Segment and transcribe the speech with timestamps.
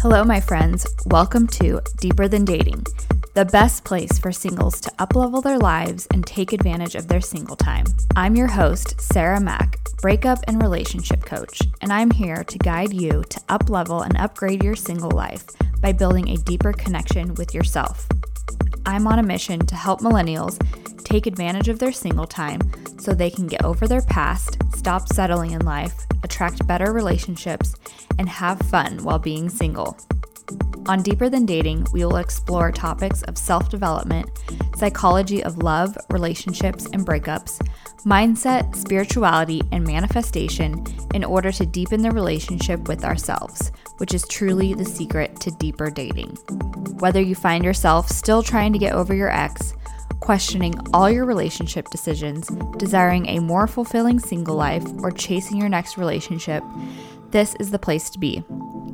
[0.00, 0.86] Hello, my friends.
[1.06, 2.84] Welcome to Deeper Than Dating,
[3.34, 7.56] the best place for singles to uplevel their lives and take advantage of their single
[7.56, 7.84] time.
[8.14, 13.24] I'm your host, Sarah Mac, breakup and relationship coach, and I'm here to guide you
[13.28, 15.44] to uplevel and upgrade your single life
[15.80, 18.06] by building a deeper connection with yourself.
[18.86, 20.58] I'm on a mission to help millennials
[21.04, 22.60] take advantage of their single time
[22.98, 27.74] so they can get over their past, stop settling in life, attract better relationships,
[28.18, 29.96] and have fun while being single.
[30.88, 34.30] On Deeper Than Dating, we will explore topics of self development,
[34.76, 37.60] psychology of love, relationships, and breakups,
[38.06, 44.72] mindset, spirituality, and manifestation in order to deepen the relationship with ourselves, which is truly
[44.72, 46.30] the secret to deeper dating.
[47.00, 49.74] Whether you find yourself still trying to get over your ex,
[50.20, 55.98] questioning all your relationship decisions, desiring a more fulfilling single life, or chasing your next
[55.98, 56.62] relationship,
[57.30, 58.42] this is the place to be.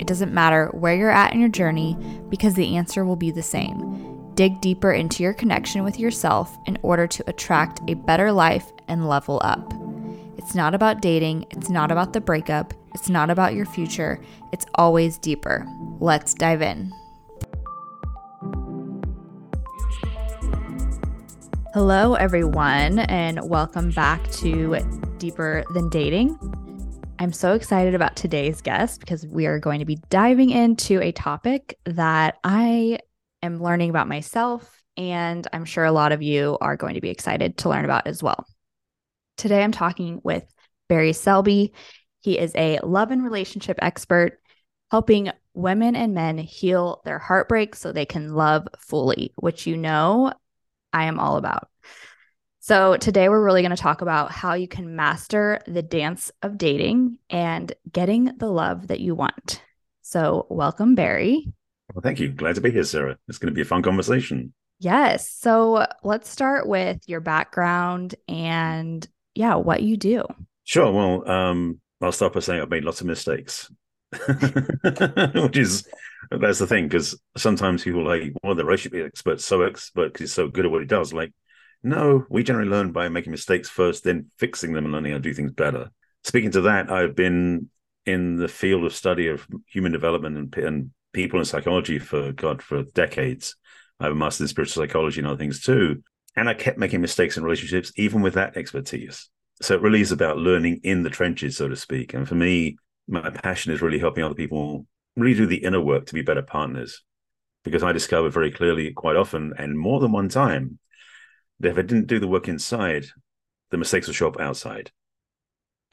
[0.01, 1.97] It doesn't matter where you're at in your journey
[2.29, 4.33] because the answer will be the same.
[4.35, 9.09] Dig deeper into your connection with yourself in order to attract a better life and
[9.09, 9.73] level up.
[10.37, 14.21] It's not about dating, it's not about the breakup, it's not about your future,
[14.53, 15.65] it's always deeper.
[16.01, 16.93] Let's dive in.
[21.73, 24.79] Hello, everyone, and welcome back to
[25.19, 26.39] Deeper Than Dating.
[27.19, 31.13] I'm so excited about today's guest because we are going to be diving into a
[31.13, 32.99] topic that I
[33.41, 37.11] am learning about myself, and I'm sure a lot of you are going to be
[37.11, 38.45] excited to learn about as well.
[39.37, 40.45] Today, I'm talking with
[40.89, 41.73] Barry Selby.
[42.21, 44.41] He is a love and relationship expert,
[44.91, 50.33] helping women and men heal their heartbreak so they can love fully, which you know
[50.93, 51.69] I am all about.
[52.67, 56.57] So, today we're really going to talk about how you can master the dance of
[56.57, 59.63] dating and getting the love that you want.
[60.01, 61.53] So, welcome, Barry.
[61.93, 62.31] Well, thank you.
[62.31, 63.19] Glad to be here, Sarah.
[63.29, 64.55] It's going to be a fun conversation.
[64.79, 65.31] Yes.
[65.31, 70.25] So, let's start with your background and, yeah, what you do.
[70.65, 70.91] Sure.
[70.91, 73.71] Well, um, I'll start by saying I've made lots of mistakes,
[74.11, 75.87] which is
[76.31, 80.33] that's the thing because sometimes people like, well, the relationship expert so expert because he's
[80.33, 81.13] so good at what he does.
[81.13, 81.35] Like,
[81.85, 85.23] no, we generally learn by making mistakes first, then fixing them and learning how to
[85.23, 85.91] do things better.
[86.25, 87.69] Speaking to that, I've been
[88.07, 92.63] in the field of study of human development and, and people and psychology for God
[92.63, 93.57] for decades.
[94.01, 96.03] I have a master's in spiritual psychology and other things too.
[96.35, 99.29] And I kept making mistakes in relationships, even with that expertise.
[99.61, 102.15] So it really is about learning in the trenches, so to speak.
[102.15, 106.07] And for me, my passion is really helping other people really do the inner work
[106.07, 107.03] to be better partners.
[107.63, 110.79] Because I discovered very clearly, quite often, and more than one time,
[111.63, 113.07] if I didn't do the work inside,
[113.71, 114.91] the mistakes will show up outside.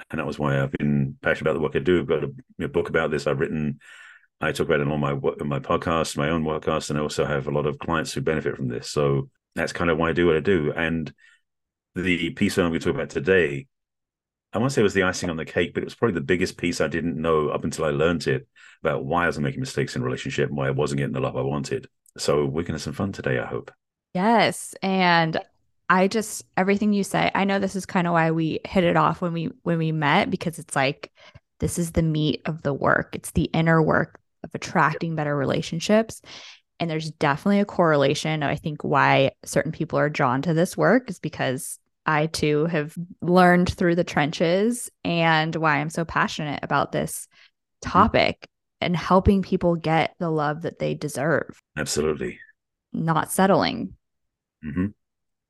[0.09, 1.99] And that was why I've been passionate about the work I do.
[1.99, 3.27] I've got a, book about this.
[3.27, 3.79] I've written,
[4.39, 7.47] I talk about it on my my podcast, my own podcast, and I also have
[7.47, 8.89] a lot of clients who benefit from this.
[8.89, 10.73] So that's kind of why I do what I do.
[10.75, 11.13] And
[11.95, 13.67] the piece I'm going to talk about today
[14.53, 16.15] I want to say it was the icing on the cake, but it was probably
[16.15, 18.47] the biggest piece I didn't know up until I learned it
[18.83, 21.37] about why I was making mistakes in relationship and why I wasn't getting the love
[21.37, 21.87] I wanted.
[22.17, 23.71] So we're going to have some fun today, I hope.
[24.13, 24.75] Yes.
[24.81, 25.39] And
[25.91, 28.95] I just everything you say, I know this is kind of why we hit it
[28.95, 31.11] off when we when we met because it's like
[31.59, 33.13] this is the meat of the work.
[33.13, 36.21] It's the inner work of attracting better relationships.
[36.79, 38.41] And there's definitely a correlation.
[38.41, 42.95] I think why certain people are drawn to this work is because I too have
[43.21, 47.27] learned through the trenches and why I'm so passionate about this
[47.83, 47.89] mm-hmm.
[47.91, 48.47] topic
[48.79, 51.61] and helping people get the love that they deserve.
[51.77, 52.39] Absolutely.
[52.93, 53.95] Not settling.
[54.65, 54.85] Mm-hmm.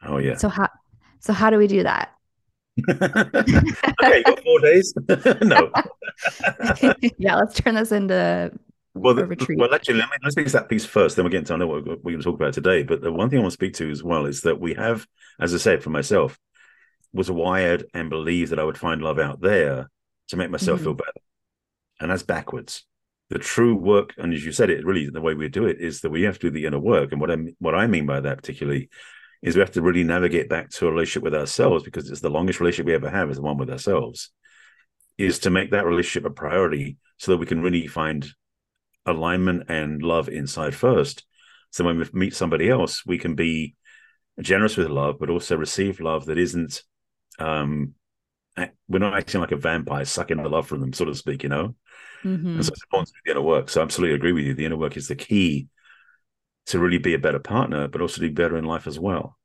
[0.03, 0.37] Oh yeah.
[0.37, 0.67] So how
[1.19, 2.13] so how do we do that?
[2.89, 4.93] okay, four days.
[5.41, 5.71] no.
[7.17, 8.51] yeah, let's turn this into
[8.93, 11.15] well, the, well, actually, let me, let's fix that piece first.
[11.15, 12.83] Then we'll get into I know what we're going to talk about today.
[12.83, 15.07] But the one thing I want to speak to as well is that we have,
[15.39, 16.37] as I said for myself,
[17.13, 19.89] was wired and believed that I would find love out there
[20.29, 20.85] to make myself mm-hmm.
[20.85, 21.21] feel better,
[21.99, 22.85] and that's backwards.
[23.29, 26.01] The true work, and as you said, it really the way we do it is
[26.01, 27.13] that we have to do the inner work.
[27.13, 28.89] And what I what I mean by that particularly
[29.41, 32.29] is we have to really navigate back to a relationship with ourselves because it's the
[32.29, 34.31] longest relationship we ever have is the one with ourselves.
[35.17, 38.27] Is to make that relationship a priority so that we can really find
[39.05, 41.25] alignment and love inside first.
[41.71, 43.75] So when we meet somebody else, we can be
[44.39, 46.83] generous with love, but also receive love that isn't.
[47.39, 47.93] Um,
[48.87, 51.43] we're not acting like a vampire, sucking the love from them, so to speak.
[51.43, 51.75] You know,
[52.23, 52.47] mm-hmm.
[52.47, 53.69] and so it's important to do the inner work.
[53.69, 54.53] So I absolutely agree with you.
[54.53, 55.67] The inner work is the key
[56.67, 59.37] to really be a better partner, but also do better in life as well.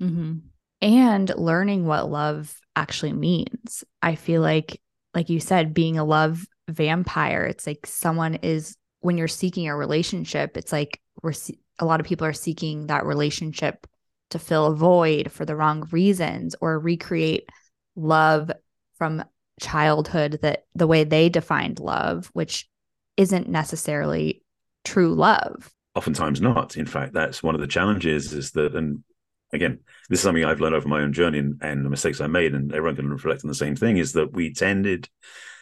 [0.00, 0.38] Mm-hmm.
[0.80, 3.84] And learning what love actually means.
[4.02, 4.80] I feel like,
[5.14, 9.76] like you said, being a love vampire, it's like someone is when you're seeking a
[9.76, 11.34] relationship, it's like we're
[11.78, 13.86] a lot of people are seeking that relationship
[14.30, 17.48] to fill a void for the wrong reasons or recreate
[17.96, 18.50] love
[18.96, 19.24] from
[19.60, 22.68] childhood that the way they defined love, which
[23.16, 24.42] isn't necessarily
[24.84, 25.70] true love.
[25.94, 26.76] Oftentimes not.
[26.76, 29.04] In fact, that's one of the challenges is that, and
[29.52, 32.26] again, this is something I've learned over my own journey and, and the mistakes I
[32.26, 35.08] made, and everyone can reflect on the same thing, is that we tended,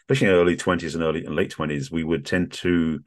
[0.03, 3.01] especially in early 20s and early and late 20s, we would tend to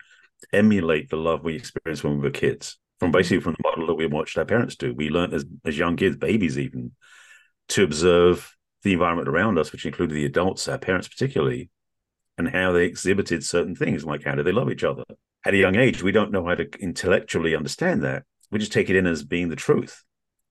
[0.54, 3.18] emulate the love we experienced when we were kids from mm-hmm.
[3.18, 4.94] basically from the model that we watched our parents do.
[4.94, 6.92] We learned as, as young kids, babies even,
[7.70, 11.70] to observe the environment around us, which included the adults, our parents particularly,
[12.38, 15.04] and how they exhibited certain things, like how do they love each other.
[15.46, 18.24] At a young age, we don't know how to intellectually understand that.
[18.50, 20.04] We just take it in as being the truth.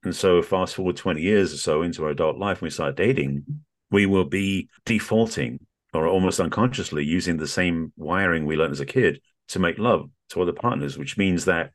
[0.05, 2.95] And so, fast forward 20 years or so into our adult life, when we start
[2.95, 3.45] dating,
[3.91, 8.87] we will be defaulting or almost unconsciously using the same wiring we learned as a
[8.87, 11.73] kid to make love to other partners, which means that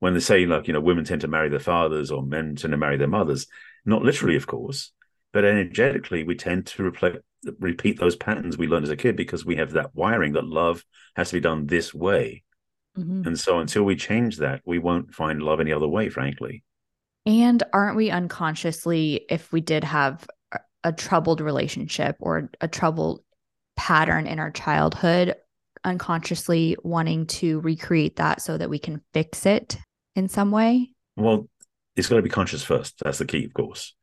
[0.00, 2.72] when they say, like, you know, women tend to marry their fathers or men tend
[2.72, 3.46] to marry their mothers,
[3.84, 4.92] not literally, of course,
[5.32, 6.92] but energetically, we tend to
[7.60, 10.84] repeat those patterns we learned as a kid because we have that wiring that love
[11.14, 12.42] has to be done this way.
[12.98, 13.26] Mm-hmm.
[13.26, 16.64] And so until we change that, we won't find love any other way, frankly.
[17.24, 20.26] And aren't we unconsciously, if we did have
[20.84, 23.22] a troubled relationship or a troubled
[23.76, 25.34] pattern in our childhood,
[25.84, 29.76] unconsciously wanting to recreate that so that we can fix it
[30.14, 30.90] in some way?
[31.16, 31.48] Well,
[31.96, 32.94] it's got to be conscious first.
[33.02, 33.94] That's the key, of course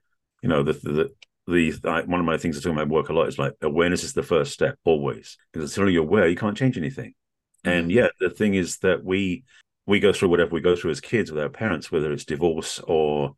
[0.44, 1.10] you know the the
[1.48, 4.04] the I, one of my things I talk about work a lot is like awareness
[4.04, 7.16] is the first step always because until you're aware you can't change anything.
[7.64, 9.44] And yeah, the thing is that we
[9.86, 12.80] we go through whatever we go through as kids with our parents whether it's divorce
[12.88, 13.36] or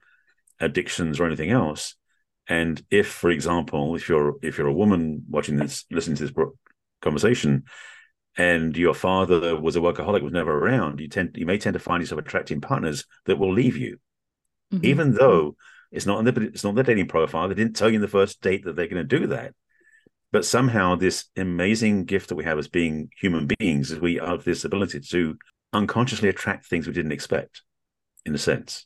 [0.59, 1.95] addictions or anything else
[2.47, 6.45] and if for example if you're if you're a woman watching this listening to this
[7.01, 7.63] conversation
[8.37, 11.79] and your father was a workaholic was never around you tend you may tend to
[11.79, 13.97] find yourself attracting partners that will leave you
[14.71, 14.85] mm-hmm.
[14.85, 15.55] even though
[15.95, 17.47] it's not in the it's not their dating profile.
[17.47, 19.53] They didn't tell you in the first date that they're going to do that.
[20.35, 24.43] But somehow, this amazing gift that we have as being human beings is we have
[24.43, 25.37] this ability to
[25.71, 27.61] unconsciously attract things we didn't expect,
[28.25, 28.85] in a sense.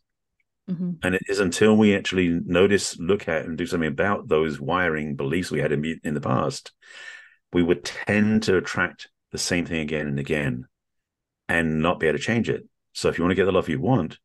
[0.69, 0.91] Mm-hmm.
[1.01, 5.15] And it is until we actually notice, look at, and do something about those wiring
[5.15, 6.71] beliefs we had in, in the past,
[7.51, 10.67] we would tend to attract the same thing again and again
[11.47, 12.63] and not be able to change it.
[12.93, 14.19] So if you want to get the love you want,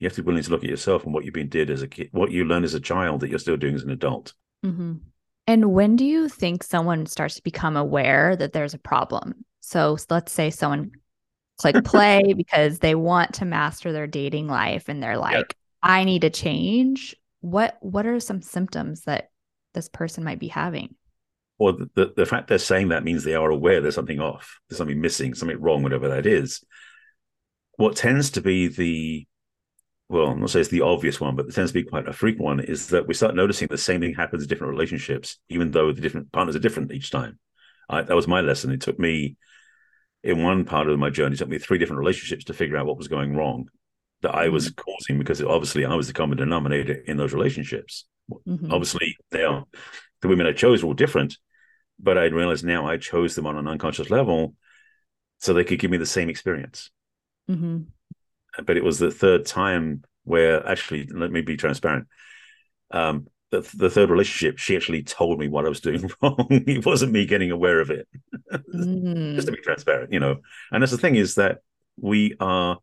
[0.00, 1.82] you have to be willing to look at yourself and what you've been did as
[1.82, 4.34] a kid, what you learned as a child that you're still doing as an adult.
[4.66, 4.94] Mm-hmm.
[5.46, 9.44] And when do you think someone starts to become aware that there's a problem?
[9.60, 10.92] So let's say someone
[11.58, 15.52] click play because they want to master their dating life and they're like, yep.
[15.82, 17.14] I need to change.
[17.40, 19.30] What what are some symptoms that
[19.74, 20.94] this person might be having?
[21.58, 24.58] Or the, the, the fact they're saying that means they are aware there's something off,
[24.68, 26.64] there's something missing, something wrong, whatever that is.
[27.76, 29.26] What tends to be the
[30.08, 32.12] well, I'm not say it's the obvious one, but it tends to be quite a
[32.12, 35.70] frequent one, is that we start noticing the same thing happens in different relationships, even
[35.70, 37.38] though the different partners are different each time.
[37.88, 38.70] I, that was my lesson.
[38.70, 39.36] It took me,
[40.22, 42.86] in one part of my journey, it took me three different relationships to figure out
[42.86, 43.68] what was going wrong
[44.22, 44.80] that I was mm-hmm.
[44.80, 48.06] causing because obviously I was the common denominator in those relationships.
[48.30, 48.72] Mm-hmm.
[48.72, 49.64] Obviously, they are,
[50.20, 51.36] the women I chose were all different,
[51.98, 54.54] but I realized now I chose them on an unconscious level
[55.38, 56.90] so they could give me the same experience.
[57.50, 57.82] Mm-hmm
[58.64, 62.06] but it was the third time where actually, let me be transparent.
[62.90, 66.46] Um, the, the third relationship, she actually told me what I was doing wrong.
[66.50, 68.08] it wasn't me getting aware of it.
[68.52, 69.34] mm.
[69.34, 70.38] Just to be transparent, you know.
[70.72, 71.58] And that's the thing is that
[72.00, 72.78] we are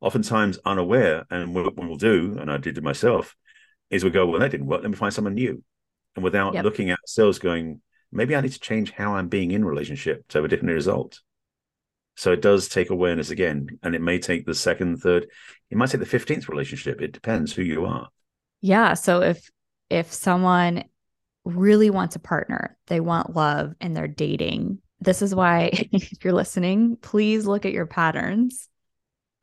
[0.00, 3.34] oftentimes unaware, and what we'll do, and I did it myself,
[3.90, 4.82] is we go, well, that didn't work.
[4.82, 5.62] Let me find someone new,
[6.14, 6.64] and without yep.
[6.64, 7.80] looking at ourselves, going,
[8.12, 11.20] maybe I need to change how I'm being in relationship to have a different result.
[12.16, 15.26] So it does take awareness again, and it may take the second, third,
[15.70, 17.00] it might take the fifteenth relationship.
[17.00, 18.08] It depends who you are.
[18.60, 18.94] Yeah.
[18.94, 19.50] So if
[19.90, 20.84] if someone
[21.44, 26.32] really wants a partner, they want love, and they're dating, this is why if you're
[26.32, 28.68] listening, please look at your patterns.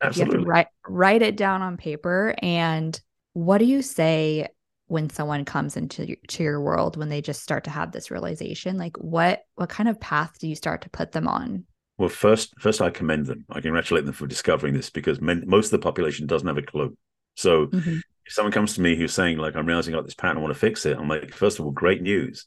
[0.00, 0.32] Absolutely.
[0.32, 2.34] You have to write write it down on paper.
[2.38, 3.00] And
[3.32, 4.48] what do you say
[4.86, 8.76] when someone comes into to your world when they just start to have this realization?
[8.76, 11.64] Like what what kind of path do you start to put them on?
[11.96, 13.44] Well, first, first I commend them.
[13.48, 16.62] I congratulate them for discovering this because men, most of the population doesn't have a
[16.62, 16.96] clue.
[17.36, 17.98] So, mm-hmm.
[18.26, 20.40] if someone comes to me who's saying like, "I'm realizing I got this pattern, I
[20.40, 22.46] want to fix it," I'm like, first of all, great news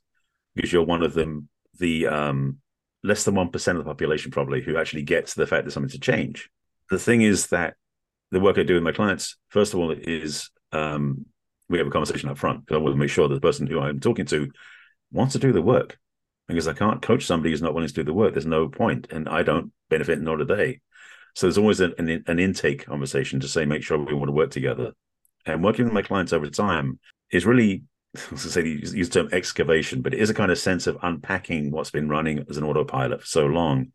[0.55, 1.47] because you're one of them,
[1.79, 2.57] the um,
[3.03, 5.91] less than one percent of the population probably who actually gets the fact that something
[5.91, 6.49] to change.
[6.89, 7.75] The thing is that
[8.31, 11.25] the work I do with my clients, first of all, is um,
[11.69, 13.67] we have a conversation up front because I want to make sure that the person
[13.67, 14.51] who I'm talking to
[15.11, 15.97] wants to do the work
[16.47, 18.33] because I can't coach somebody who's not willing to do the work.
[18.33, 20.81] There's no point, and I don't benefit, nor do they.
[21.35, 24.33] So there's always an, an, an intake conversation to say, make sure we want to
[24.33, 24.93] work together.
[25.45, 26.99] And working with my clients over time
[27.31, 27.83] is really,
[28.31, 31.71] I say, use the term excavation, but it is a kind of sense of unpacking
[31.71, 33.91] what's been running as an autopilot for so long.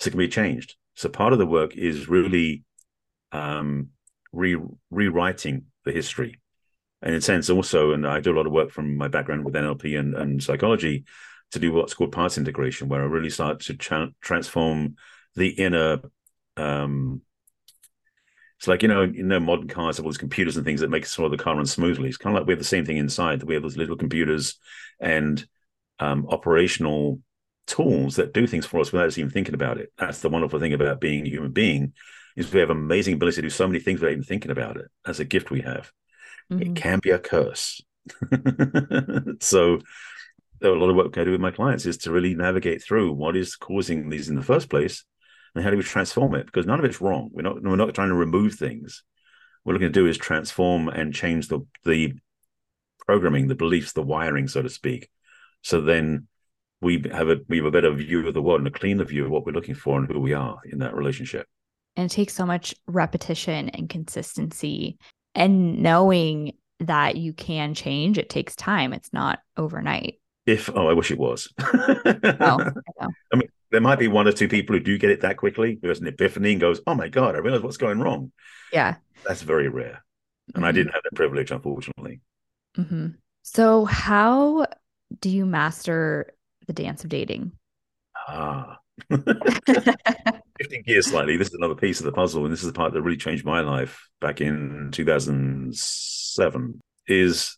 [0.00, 0.76] So it can be changed.
[0.94, 2.64] So part of the work is really
[3.32, 3.90] um,
[4.32, 4.56] re-
[4.90, 6.40] rewriting the history.
[7.02, 9.44] And in a sense, also, and I do a lot of work from my background
[9.44, 11.04] with NLP and, and psychology
[11.56, 14.96] to do what's called parts integration, where I really start to tra- transform
[15.34, 16.00] the inner.
[16.56, 17.22] Um,
[18.58, 20.90] it's like you know, you know, modern cars have all these computers and things that
[20.90, 22.08] make sort of the car run smoothly.
[22.08, 23.40] It's kind of like we have the same thing inside.
[23.40, 24.58] That we have those little computers
[25.00, 25.44] and
[25.98, 27.20] um, operational
[27.66, 29.92] tools that do things for us without us even thinking about it.
[29.98, 31.92] That's the wonderful thing about being a human being
[32.36, 34.86] is we have amazing ability to do so many things without even thinking about it.
[35.06, 35.90] As a gift we have.
[36.52, 36.62] Mm-hmm.
[36.62, 37.82] It can be a curse.
[39.40, 39.80] so
[40.62, 43.36] a lot of work I do with my clients is to really navigate through what
[43.36, 45.04] is causing these in the first place
[45.54, 46.46] and how do we transform it?
[46.46, 47.30] Because none of it's wrong.
[47.32, 49.02] We're not we're not trying to remove things.
[49.62, 52.14] What we're looking to do is transform and change the the
[53.06, 55.08] programming, the beliefs, the wiring, so to speak.
[55.62, 56.28] So then
[56.80, 59.24] we have a we have a better view of the world and a cleaner view
[59.24, 61.46] of what we're looking for and who we are in that relationship.
[61.96, 64.98] And it takes so much repetition and consistency
[65.34, 68.18] and knowing that you can change.
[68.18, 68.92] It takes time.
[68.92, 70.20] It's not overnight.
[70.46, 71.52] If oh, I wish it was.
[71.58, 71.64] oh,
[72.40, 75.36] I, I mean, there might be one or two people who do get it that
[75.36, 75.78] quickly.
[75.80, 78.32] There's an epiphany and goes, "Oh my god, I realize what's going wrong."
[78.72, 80.04] Yeah, that's very rare,
[80.54, 80.64] and mm-hmm.
[80.64, 82.20] I didn't have that privilege, unfortunately.
[82.76, 83.08] Mm-hmm.
[83.42, 84.66] So, how
[85.20, 86.32] do you master
[86.66, 87.52] the dance of dating?
[88.28, 88.78] Ah,
[89.10, 91.36] shifting gears slightly.
[91.36, 93.44] This is another piece of the puzzle, and this is the part that really changed
[93.44, 96.80] my life back in 2007.
[97.08, 97.56] Is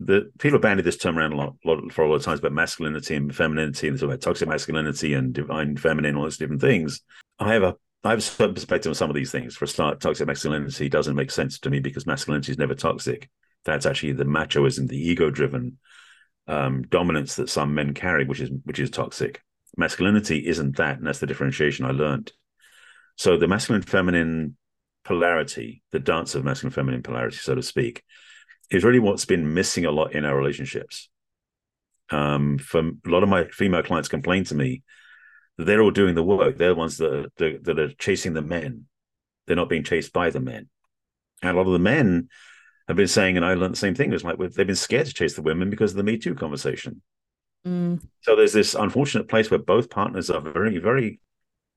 [0.00, 2.40] that people have bandied this term around a lot, lot for a lot of times
[2.40, 7.02] about masculinity and femininity, and about toxic masculinity and divine feminine, all those different things.
[7.38, 9.56] I have a I have a certain perspective on some of these things.
[9.56, 13.28] For a start, toxic masculinity doesn't make sense to me because masculinity is never toxic.
[13.66, 15.76] That's actually the machoism, the ego-driven
[16.46, 19.42] um, dominance that some men carry, which is which is toxic.
[19.76, 22.32] Masculinity isn't that, and that's the differentiation I learned.
[23.16, 24.56] So the masculine feminine
[25.04, 28.02] polarity, the dance of masculine feminine polarity, so to speak,
[28.70, 31.08] is really what's been missing a lot in our relationships.
[32.10, 34.82] Um, from a lot of my female clients complain to me
[35.58, 36.56] that they're all doing the work.
[36.56, 38.86] They're the ones that are, that are chasing the men.
[39.46, 40.68] They're not being chased by the men.
[41.42, 42.28] And a lot of the men
[42.88, 44.12] have been saying, and I learned the same thing.
[44.12, 47.02] It's like they've been scared to chase the women because of the Me Too conversation.
[47.66, 48.02] Mm.
[48.22, 51.20] So there's this unfortunate place where both partners are very, very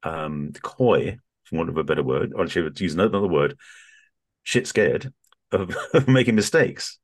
[0.01, 3.57] um, coy, for want of a better word, or to use another word,
[4.43, 5.13] shit scared
[5.53, 6.99] of, of making mistakes.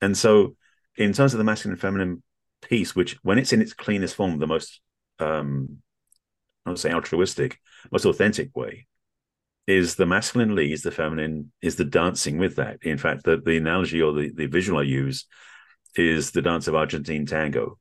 [0.00, 0.56] And so,
[0.96, 2.22] in terms of the masculine and feminine
[2.62, 4.80] piece, which when it's in its cleanest form, the most
[5.18, 5.78] um,
[6.66, 7.58] I would say altruistic,
[7.90, 8.86] most authentic way,
[9.66, 12.78] is the masculine leads, the feminine is the dancing with that.
[12.82, 15.26] In fact, the, the analogy or the, the visual I use
[15.96, 17.78] is the dance of Argentine tango.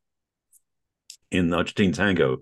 [1.32, 2.40] In Argentine tango,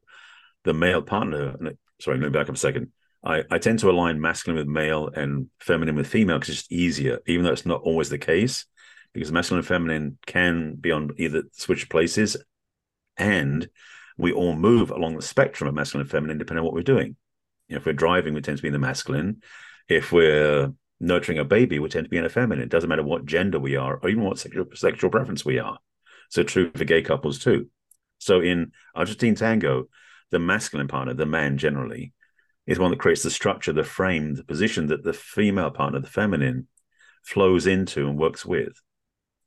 [0.63, 1.55] the male partner,
[1.99, 2.91] sorry, let me back up a second.
[3.23, 6.71] I, I tend to align masculine with male and feminine with female because it's just
[6.71, 8.65] easier, even though it's not always the case,
[9.13, 12.37] because masculine and feminine can be on either switch places
[13.17, 13.69] and
[14.17, 17.15] we all move along the spectrum of masculine and feminine depending on what we're doing.
[17.67, 19.41] You know, if we're driving, we tend to be in the masculine.
[19.87, 22.63] If we're nurturing a baby, we tend to be in a feminine.
[22.63, 25.77] It doesn't matter what gender we are or even what sexual, sexual preference we are.
[26.29, 27.69] So true for gay couples too.
[28.19, 29.85] So in Argentine tango,
[30.31, 32.13] the masculine partner, the man generally,
[32.67, 36.07] is one that creates the structure, the frame, the position that the female partner, the
[36.07, 36.67] feminine,
[37.23, 38.73] flows into and works with.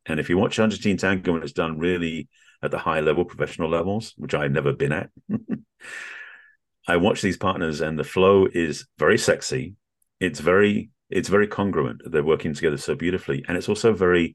[0.07, 2.29] And if you watch Argentine tango when it's done really
[2.63, 5.11] at the high level, professional levels, which I've never been at,
[6.89, 9.75] I watch these partners and the flow is very sexy.
[10.21, 12.03] It's very it's very congruent.
[12.05, 14.35] They're working together so beautifully, and it's also very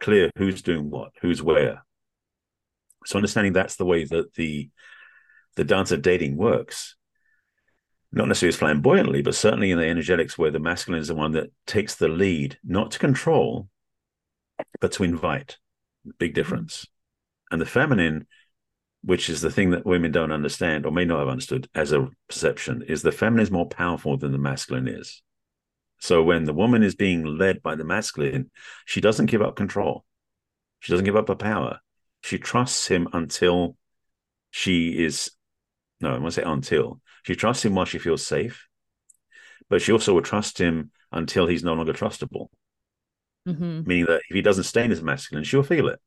[0.00, 1.84] clear who's doing what, who's where.
[3.06, 4.70] So understanding that's the way that the
[5.56, 6.96] the dance of dating works
[8.12, 11.32] not necessarily as flamboyantly, but certainly in the energetics where the masculine is the one
[11.32, 13.68] that takes the lead, not to control,
[14.80, 15.58] but to invite.
[16.18, 16.86] Big difference.
[17.50, 18.26] And the feminine,
[19.02, 22.08] which is the thing that women don't understand or may not have understood as a
[22.28, 25.22] perception, is the feminine is more powerful than the masculine is.
[26.00, 28.50] So when the woman is being led by the masculine,
[28.86, 30.04] she doesn't give up control.
[30.80, 31.80] She doesn't give up her power.
[32.22, 33.76] She trusts him until
[34.50, 35.30] she is
[36.00, 38.66] no, I want to say until she trusts him while she feels safe,
[39.68, 42.48] but she also will trust him until he's no longer trustable.
[43.46, 43.82] Mm-hmm.
[43.86, 46.00] Meaning that if he doesn't stay in his masculine, she'll feel it.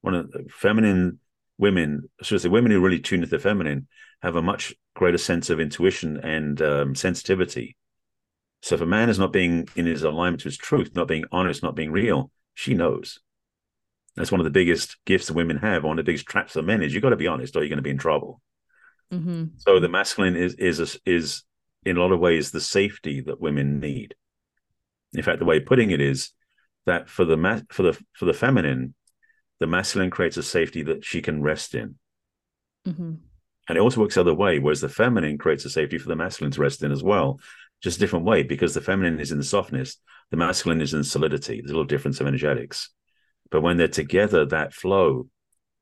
[0.00, 1.20] One of the feminine
[1.58, 3.88] women, should I say, women who really tune to the feminine
[4.22, 7.76] have a much greater sense of intuition and um, sensitivity
[8.62, 11.24] So if a man is not being in his alignment to his truth, not being
[11.30, 13.20] honest, not being real, she knows.
[14.16, 15.84] That's one of the biggest gifts that women have.
[15.84, 17.68] One of the biggest traps of men is you've got to be honest, or you're
[17.68, 18.40] going to be in trouble.
[19.12, 19.44] Mm-hmm.
[19.56, 21.42] So the masculine is is is
[21.84, 24.14] in a lot of ways the safety that women need.
[25.14, 26.30] In fact, the way of putting it is
[26.86, 28.94] that for the ma- for the for the feminine,
[29.60, 31.96] the masculine creates a safety that she can rest in.
[32.86, 33.14] Mm-hmm.
[33.68, 36.16] And it also works the other way, whereas the feminine creates a safety for the
[36.16, 37.38] masculine to rest in as well,
[37.82, 39.98] just a different way, because the feminine is in the softness,
[40.30, 41.60] the masculine is in solidity.
[41.60, 42.90] There's a little difference of energetics.
[43.50, 45.28] But when they're together, that flow,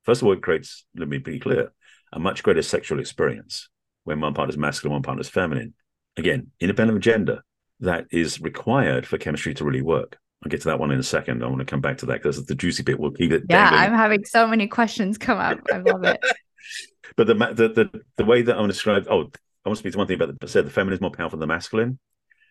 [0.03, 1.71] first of all, it creates, let me be clear,
[2.13, 3.69] a much greater sexual experience
[4.03, 5.73] when one partner is masculine, one partner is feminine.
[6.15, 7.43] Again, independent of gender,
[7.81, 10.17] that is required for chemistry to really work.
[10.43, 11.43] I'll get to that one in a second.
[11.43, 12.99] I want to come back to that because the juicy bit.
[12.99, 13.43] We'll keep it.
[13.49, 13.81] Yeah, dangling.
[13.81, 15.59] I'm having so many questions come up.
[15.71, 16.19] I love it.
[17.15, 19.07] but the, the the the way that I want to describe.
[19.09, 19.29] Oh,
[19.65, 21.37] I want to speak to one thing about the said the feminine is more powerful
[21.37, 21.99] than the masculine.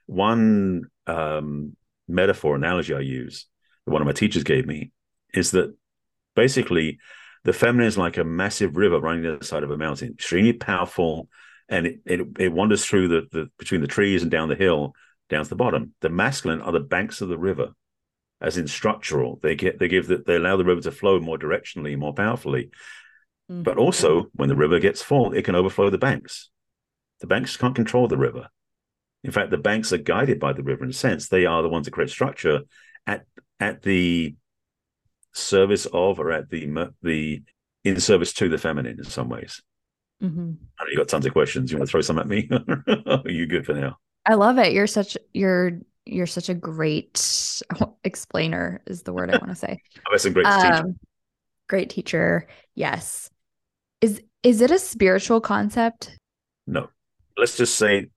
[0.07, 1.77] One um,
[2.09, 3.47] metaphor analogy I use,
[3.87, 4.91] that one of my teachers gave me,
[5.33, 5.75] is that
[6.35, 6.99] basically
[7.47, 11.29] the feminine is like a massive river running the side of a mountain, extremely powerful,
[11.69, 14.95] and it, it, it wanders through the, the between the trees and down the hill
[15.31, 15.95] down to the bottom.
[16.01, 17.69] The masculine are the banks of the river,
[18.41, 19.39] as in structural.
[19.43, 22.71] They get they give the, they allow the river to flow more directionally, more powerfully.
[23.51, 23.63] Mm-hmm.
[23.63, 26.51] But also, when the river gets full, it can overflow the banks.
[27.21, 28.49] The banks can't control the river.
[29.23, 31.29] In fact, the banks are guided by the river in a sense.
[31.29, 32.63] They are the ones that create structure
[33.07, 33.25] at
[33.61, 34.35] at the
[35.37, 37.43] service of or at the the
[37.85, 39.63] in service to the feminine in some ways.
[40.23, 40.53] Mm-hmm.
[40.79, 41.71] I know you got tons of questions.
[41.71, 42.49] You want to throw some at me?
[43.07, 43.99] are you good for now?
[44.27, 44.73] I love it.
[44.73, 47.63] You're such you're you're such a great
[48.05, 49.81] explainer is the word I want to say.
[50.07, 50.95] I'm a great um, teacher.
[51.69, 52.49] Great teacher.
[52.75, 53.31] Yes.
[54.01, 56.19] Is is it a spiritual concept?
[56.67, 56.89] No.
[57.37, 58.09] Let's just say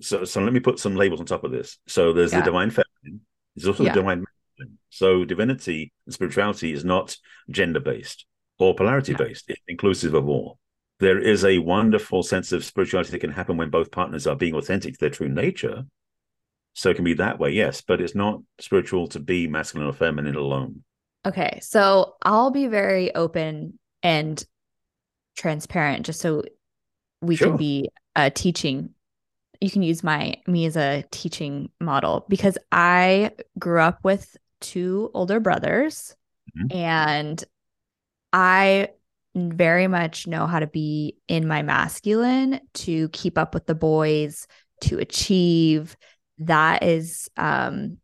[0.00, 1.78] so so let me put some labels on top of this.
[1.86, 2.40] So there's yeah.
[2.40, 3.22] the divine feminine,
[3.56, 3.92] there's also yeah.
[3.92, 4.24] the divine
[4.62, 4.78] masculine.
[4.90, 7.16] So divinity and spirituality is not
[7.50, 8.26] gender based
[8.58, 9.44] or polarity based.
[9.48, 10.58] It's inclusive of all
[11.02, 14.54] there is a wonderful sense of spirituality that can happen when both partners are being
[14.54, 15.82] authentic to their true nature.
[16.74, 19.92] So it can be that way, yes, but it's not spiritual to be masculine or
[19.92, 20.84] feminine alone.
[21.26, 21.58] Okay.
[21.60, 24.42] So I'll be very open and
[25.36, 26.44] transparent just so
[27.20, 27.48] we sure.
[27.48, 28.90] can be uh, teaching.
[29.60, 35.10] You can use my me as a teaching model because I grew up with two
[35.12, 36.16] older brothers
[36.56, 36.76] mm-hmm.
[36.76, 37.44] and
[38.32, 38.88] I
[39.34, 44.46] very much know how to be in my masculine to keep up with the boys,
[44.82, 45.96] to achieve.
[46.38, 47.98] That is um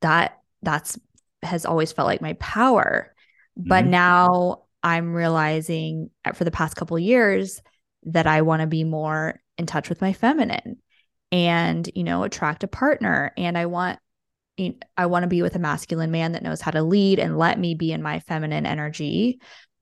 [0.00, 0.98] that that's
[1.42, 3.14] has always felt like my power.
[3.58, 3.68] Mm-hmm.
[3.68, 7.60] But now I'm realizing for the past couple years
[8.04, 10.78] that I want to be more in touch with my feminine
[11.32, 13.98] and you know attract a partner and I want
[14.96, 17.58] I want to be with a masculine man that knows how to lead and let
[17.58, 19.40] me be in my feminine energy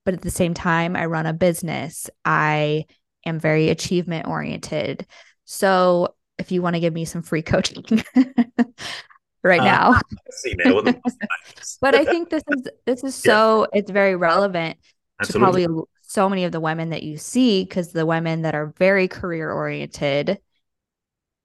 [0.09, 2.09] but at the same time, I run a business.
[2.25, 2.87] I
[3.27, 5.07] am very achievement oriented.
[5.45, 7.85] So if you want to give me some free coaching
[9.43, 10.01] right uh, now.
[11.83, 13.81] but I think this is this is so yeah.
[13.81, 14.79] it's very relevant
[15.21, 15.65] Absolutely.
[15.65, 18.73] to probably so many of the women that you see because the women that are
[18.79, 20.39] very career oriented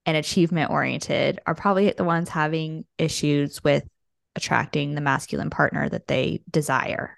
[0.05, 3.83] and achievement oriented are probably the ones having issues with
[4.35, 7.17] attracting the masculine partner that they desire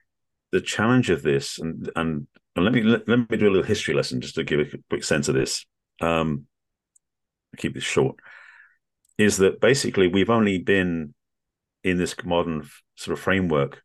[0.56, 3.64] the challenge of this, and and, and let me let, let, me do a little
[3.64, 5.66] history lesson just to give a quick sense of this.
[6.00, 6.46] Um,
[7.58, 8.16] keep this short.
[9.18, 11.14] Is that basically we've only been
[11.84, 13.84] in this modern sort of framework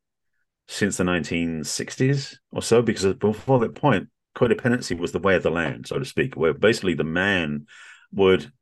[0.68, 5.50] since the 1960s or so, because before that point, codependency was the way of the
[5.50, 7.66] land, so to speak, where basically the man
[8.12, 8.52] would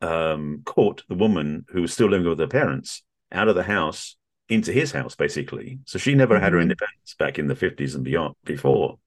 [0.00, 4.16] um, court the woman who was still living with her parents out of the house
[4.48, 5.80] into his house, basically.
[5.84, 6.44] So she never mm-hmm.
[6.44, 6.70] had her mm-hmm.
[6.70, 8.98] independence back in the 50s and beyond before.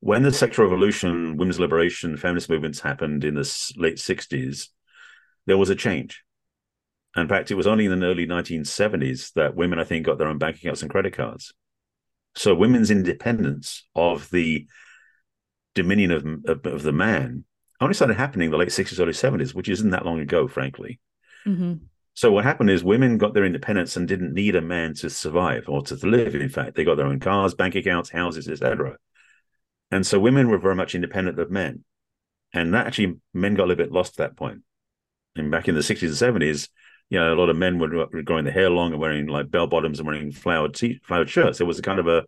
[0.00, 4.68] When the sexual revolution, women's liberation, feminist movements happened in the late 60s,
[5.46, 6.22] there was a change.
[7.16, 10.28] In fact, it was only in the early 1970s that women, I think, got their
[10.28, 11.52] own bank accounts and credit cards.
[12.36, 14.66] So women's independence of the
[15.74, 17.44] dominion of, of, of the man
[17.80, 21.00] only started happening in the late 60s, early 70s, which isn't that long ago, frankly.
[21.46, 21.74] Mm-hmm.
[22.14, 25.64] So what happened is women got their independence and didn't need a man to survive
[25.68, 26.34] or to live.
[26.34, 28.96] In fact, they got their own cars, bank accounts, houses, etc.
[29.90, 31.84] And so women were very much independent of men,
[32.52, 34.62] and that actually men got a little bit lost at that point.
[35.36, 36.68] And back in the sixties and seventies,
[37.08, 39.66] you know, a lot of men were growing their hair long and wearing like bell
[39.66, 41.58] bottoms and wearing flowered flowered shirts.
[41.58, 42.24] There was a kind of a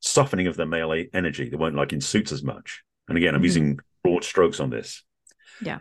[0.00, 1.48] softening of the male energy.
[1.48, 2.82] They weren't like in suits as much.
[3.08, 3.44] And again, I'm mm-hmm.
[3.44, 5.02] using broad strokes on this.
[5.60, 5.78] Yeah.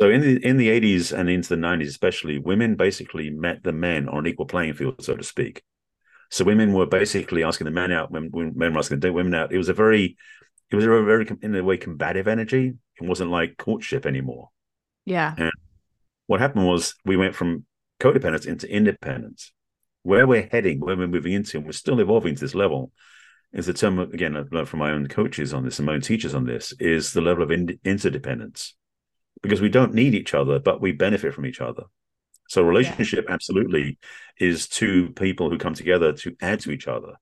[0.00, 3.72] So in the in the 80s and into the 90s, especially, women basically met the
[3.72, 5.62] men on an equal playing field, so to speak.
[6.30, 9.34] So women were basically asking the men out when, when men were asking the women
[9.34, 9.52] out.
[9.52, 10.16] It was a very,
[10.70, 12.74] it was a very in a way combative energy.
[13.00, 14.50] It wasn't like courtship anymore.
[15.04, 15.34] Yeah.
[15.38, 15.52] And
[16.26, 17.64] what happened was we went from
[18.00, 19.52] codependence into independence.
[20.02, 22.92] Where we're heading, where we're moving into, and we're still evolving to this level,
[23.52, 26.00] is the term again I've learned from my own coaches on this and my own
[26.00, 28.74] teachers on this is the level of in- interdependence
[29.42, 31.84] because we don't need each other, but we benefit from each other.
[32.48, 33.34] So relationship yeah.
[33.34, 33.98] absolutely
[34.38, 37.14] is two people who come together to add to each other.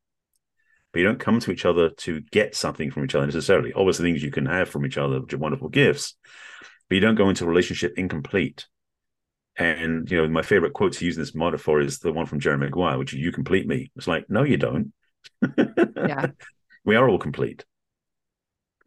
[0.92, 3.72] But you don't come to each other to get something from each other necessarily.
[3.72, 6.14] Obviously, things you can have from each other, which are wonderful gifts,
[6.88, 8.66] but you don't go into a relationship incomplete.
[9.56, 12.40] And you know, my favorite quote to use in this metaphor is the one from
[12.40, 14.92] Jerry Maguire, which is "You complete me." It's like, no, you don't.
[15.96, 16.26] Yeah,
[16.84, 17.64] we are all complete.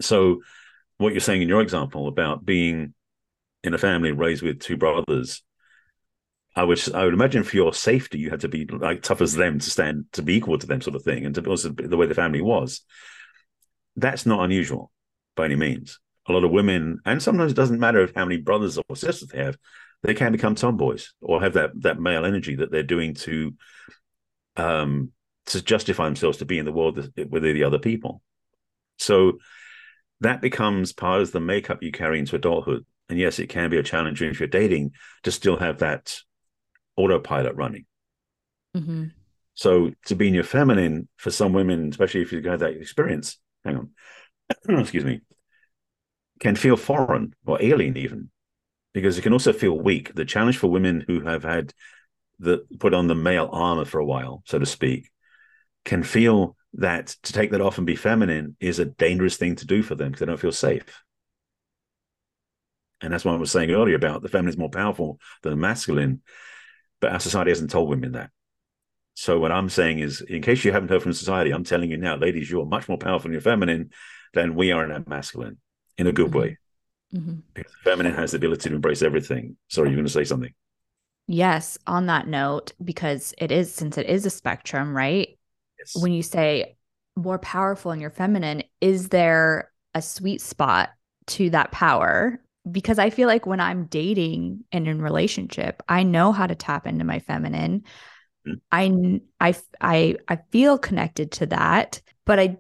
[0.02, 0.42] So,
[0.98, 2.94] what you're saying in your example about being
[3.64, 5.44] in a family raised with two brothers,
[6.56, 9.34] I would I would imagine for your safety you had to be like tough as
[9.34, 11.98] them to stand to be equal to them sort of thing, and to also the
[11.98, 12.82] way the family was.
[13.96, 14.92] That's not unusual
[15.36, 16.00] by any means.
[16.28, 19.30] A lot of women, and sometimes it doesn't matter if how many brothers or sisters
[19.30, 19.58] they have,
[20.04, 23.54] they can become tomboys or have that that male energy that they're doing to
[24.56, 25.12] um
[25.48, 28.22] to justify themselves to be in the world with the other people.
[29.00, 29.40] So
[30.22, 33.78] that becomes part of the makeup you carry into adulthood and yes, it can be
[33.78, 34.92] a challenge if you're dating
[35.24, 36.20] to still have that
[36.96, 37.86] autopilot running.
[38.76, 39.06] Mm-hmm.
[39.54, 43.40] So to be in your feminine for some women, especially if you've had that experience,
[43.64, 43.90] hang on,
[44.80, 45.22] excuse me,
[46.40, 48.30] can feel foreign or alien even,
[48.94, 50.14] because it can also feel weak.
[50.14, 51.74] The challenge for women who have had
[52.40, 55.10] the put on the male armor for a while, so to speak,
[55.88, 59.66] can feel that to take that off and be feminine is a dangerous thing to
[59.66, 61.02] do for them because they don't feel safe.
[63.00, 65.58] And that's what I was saying earlier about the feminine is more powerful than the
[65.58, 66.22] masculine.
[67.00, 68.32] But our society hasn't told women that.
[69.14, 71.98] So what I'm saying is, in case you haven't heard from society, I'm telling you
[71.98, 73.92] now, ladies, you're much more powerful in your feminine
[74.34, 75.58] than we are in our masculine,
[75.98, 76.40] in a good mm-hmm.
[76.40, 76.58] way.
[77.16, 77.36] Mm-hmm.
[77.54, 79.56] Because the feminine has the ability to embrace everything.
[79.70, 80.54] Sorry, you're going to say something.
[81.28, 85.37] Yes, on that note, because it is since it is a spectrum, right?
[85.96, 86.02] Yes.
[86.02, 86.78] When you say
[87.16, 90.90] more powerful in your feminine, is there a sweet spot
[91.28, 92.40] to that power
[92.72, 96.86] because I feel like when I'm dating and in relationship, I know how to tap
[96.86, 97.84] into my feminine.
[98.48, 99.20] Mm-hmm.
[99.40, 102.58] I I I I feel connected to that, but I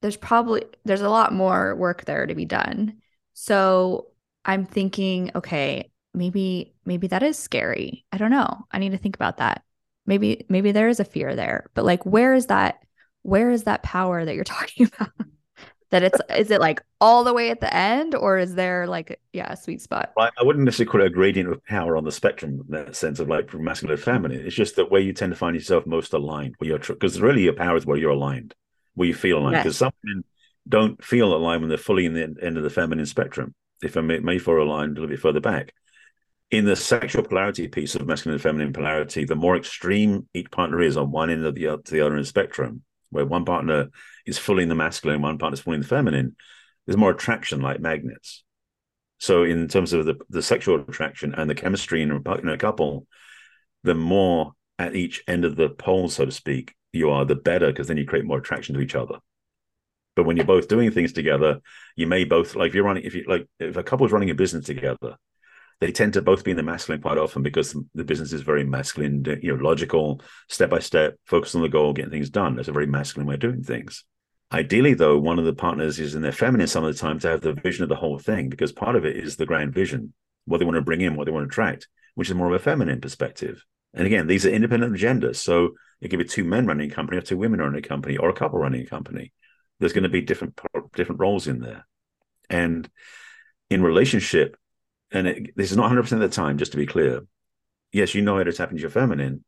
[0.00, 2.98] there's probably there's a lot more work there to be done.
[3.34, 4.08] So
[4.44, 8.04] I'm thinking, okay, maybe maybe that is scary.
[8.12, 8.66] I don't know.
[8.70, 9.62] I need to think about that.
[10.08, 12.82] Maybe maybe there is a fear there, but like where is that
[13.22, 15.12] where is that power that you're talking about?
[15.90, 19.20] that it's is it like all the way at the end or is there like
[19.32, 22.04] yeah a sweet spot I, I wouldn't necessarily call it a gradient of power on
[22.04, 25.00] the spectrum in that sense of like from masculine to feminine it's just that where
[25.00, 27.96] you tend to find yourself most aligned where you're because really your power is where
[27.96, 28.54] you're aligned
[28.94, 29.78] where you feel aligned because yes.
[29.78, 30.24] some men
[30.68, 34.00] don't feel aligned when they're fully in the end of the feminine spectrum if i
[34.00, 35.72] may, may feel aligned a little bit further back
[36.50, 40.80] in the sexual polarity piece of masculine and feminine polarity the more extreme each partner
[40.80, 43.88] is on one end of the, the other end spectrum where one partner
[44.26, 46.36] is fully in the masculine, one partner is fully in the feminine,
[46.86, 48.44] there's more attraction like magnets.
[49.18, 52.58] So in terms of the, the sexual attraction and the chemistry in a, in a
[52.58, 53.06] couple,
[53.82, 57.66] the more at each end of the pole, so to speak, you are, the better,
[57.66, 59.18] because then you create more attraction to each other.
[60.14, 61.60] But when you're both doing things together,
[61.96, 64.30] you may both like if you're running if you like if a couple is running
[64.30, 65.16] a business together,
[65.80, 68.64] they tend to both be in the masculine quite often because the business is very
[68.64, 72.56] masculine, you know, logical, step by step, focus on the goal, getting things done.
[72.56, 74.04] That's a very masculine way of doing things.
[74.50, 77.28] Ideally, though, one of the partners is in their feminine some of the time to
[77.28, 80.14] have the vision of the whole thing because part of it is the grand vision,
[80.46, 82.54] what they want to bring in, what they want to attract, which is more of
[82.54, 83.64] a feminine perspective.
[83.94, 85.36] And again, these are independent agendas.
[85.36, 88.16] So it could be two men running a company or two women running a company
[88.16, 89.32] or a couple running a company.
[89.80, 90.58] There's going to be different
[90.94, 91.86] different roles in there.
[92.50, 92.88] And
[93.70, 94.56] in relationship,
[95.10, 97.22] and it, this is not 100% of the time, just to be clear.
[97.92, 99.44] Yes, you know it has happened to your feminine.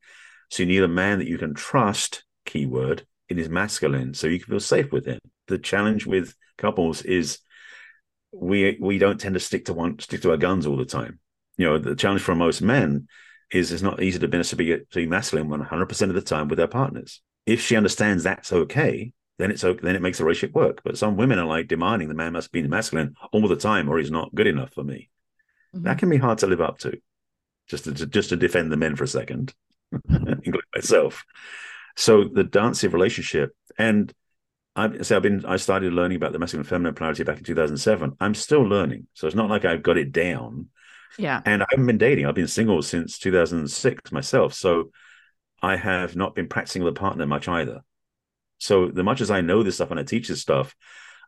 [0.49, 4.41] So you need a man that you can trust, keyword, in his masculine, so you
[4.41, 5.21] can feel safe with him.
[5.47, 7.39] The challenge with couples is
[8.33, 11.21] we we don't tend to stick to one stick to our guns all the time.
[11.57, 13.07] You know, the challenge for most men
[13.51, 16.69] is it's not easy to be, to be, masculine 100% of the time with their
[16.69, 17.21] partners.
[17.47, 20.83] If she understands that's okay, then it's okay, then it makes the relationship work.
[20.85, 23.99] But some women are like demanding the man must be masculine all the time or
[23.99, 25.11] he's not good enough for me.
[25.75, 25.85] Mm-hmm.
[25.85, 26.99] That can be hard to live up to.
[27.69, 29.55] Just to, just to defend the men for a second,
[30.09, 31.25] including myself.
[31.97, 34.13] So the dancing relationship, and
[34.75, 37.45] I so I've been I started learning about the masculine and feminine polarity back in
[37.45, 38.17] 2007.
[38.21, 40.69] I'm still learning, so it's not like I've got it down.
[41.19, 41.41] Yeah.
[41.45, 42.27] And I haven't been dating.
[42.27, 44.55] I've been single since 2006 myself.
[44.55, 44.91] So
[45.63, 47.83] I have not been practicing with a partner much either.
[48.59, 50.75] So the much as I know this stuff and I teach this stuff,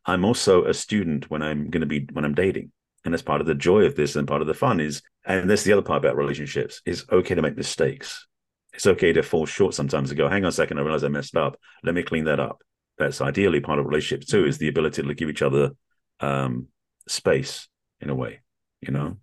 [0.04, 2.72] I'm also a student when I'm going to be when I'm dating.
[3.04, 5.50] And that's part of the joy of this and part of the fun is, and
[5.50, 8.26] that's the other part about relationships, is okay to make mistakes.
[8.74, 11.08] It's okay to fall short sometimes and go, hang on a second, I realize I
[11.08, 11.58] messed up.
[11.82, 12.62] Let me clean that up.
[12.98, 15.72] That's ideally part of relationships too, is the ability to give each other
[16.20, 16.68] um,
[17.08, 17.68] space
[18.00, 18.40] in a way,
[18.80, 19.16] you know?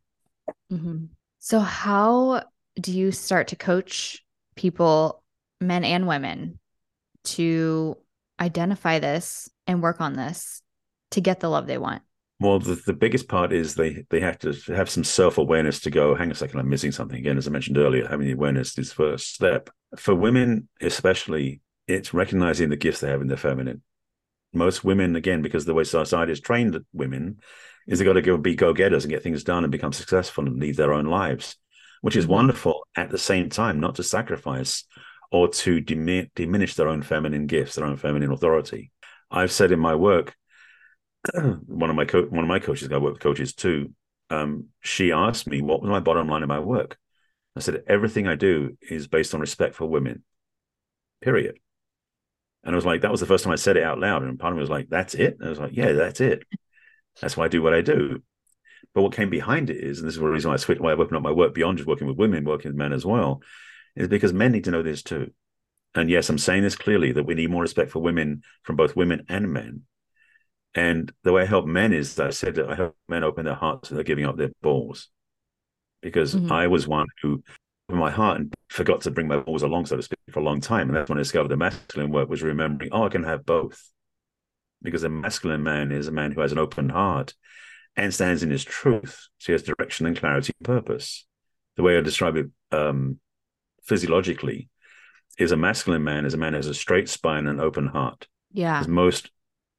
[0.72, 1.06] Mm-hmm.
[1.40, 2.44] So, how
[2.80, 4.24] do you start to coach
[4.56, 5.24] people,
[5.62, 6.60] men and women,
[7.24, 7.98] to
[8.40, 10.62] identify this and work on this
[11.12, 12.02] to get the love they want?
[12.40, 15.92] Well, the, the biggest part is they they have to have some self awareness to
[15.92, 16.16] go.
[16.16, 17.38] Hang a second, I'm missing something again.
[17.38, 21.62] As I mentioned earlier, having the awareness is first step for women, especially.
[21.88, 23.82] It's recognizing the gifts they have in their feminine.
[24.54, 27.40] Most women, again, because the way society has trained women,
[27.88, 30.46] is they got to go be go getters and get things done and become successful
[30.46, 31.58] and lead their own lives,
[32.02, 32.36] which is mm-hmm.
[32.36, 32.86] wonderful.
[32.96, 34.86] At the same time, not to sacrifice
[35.32, 38.92] or to dimi- diminish their own feminine gifts, their own feminine authority.
[39.30, 40.36] I've said in my work,
[41.34, 43.94] one of my co- one of my coaches, I work with coaches too.
[44.30, 46.98] Um, she asked me what was my bottom line in my work.
[47.56, 50.24] I said everything I do is based on respect for women.
[51.22, 51.60] Period.
[52.64, 54.24] And I was like, that was the first time I said it out loud.
[54.24, 55.38] And part of me was like, that's it.
[55.40, 56.44] And I was like, yeah, that's it.
[57.22, 58.22] That's why I do what I do.
[58.94, 60.92] But what came behind it is, and this is the reason why I switched, why
[60.92, 63.42] I opened up my work beyond just working with women, working with men as well,
[63.96, 65.32] is because men need to know this too.
[65.96, 68.96] And yes, I'm saying this clearly that we need more respect for women from both
[68.96, 69.84] women and men.
[70.76, 73.46] And the way I help men is that I said that I help men open
[73.46, 75.10] their hearts and they're giving up their balls.
[76.02, 76.52] Because mm-hmm.
[76.52, 77.44] I was one who
[77.90, 80.44] in my heart and forgot to bring my balls along, so to speak, for a
[80.44, 80.88] long time.
[80.88, 83.82] And that's when I discovered the masculine work was remembering, oh, I can have both.
[84.82, 87.34] Because a masculine man is a man who has an open heart
[87.96, 89.28] and stands in his truth.
[89.40, 91.26] So he has direction and clarity and purpose.
[91.76, 93.20] The way I describe it um,
[93.84, 94.70] physiologically
[95.38, 98.28] is a masculine man is a man who has a straight spine and open heart.
[98.52, 98.84] Yeah.
[98.88, 99.32] Most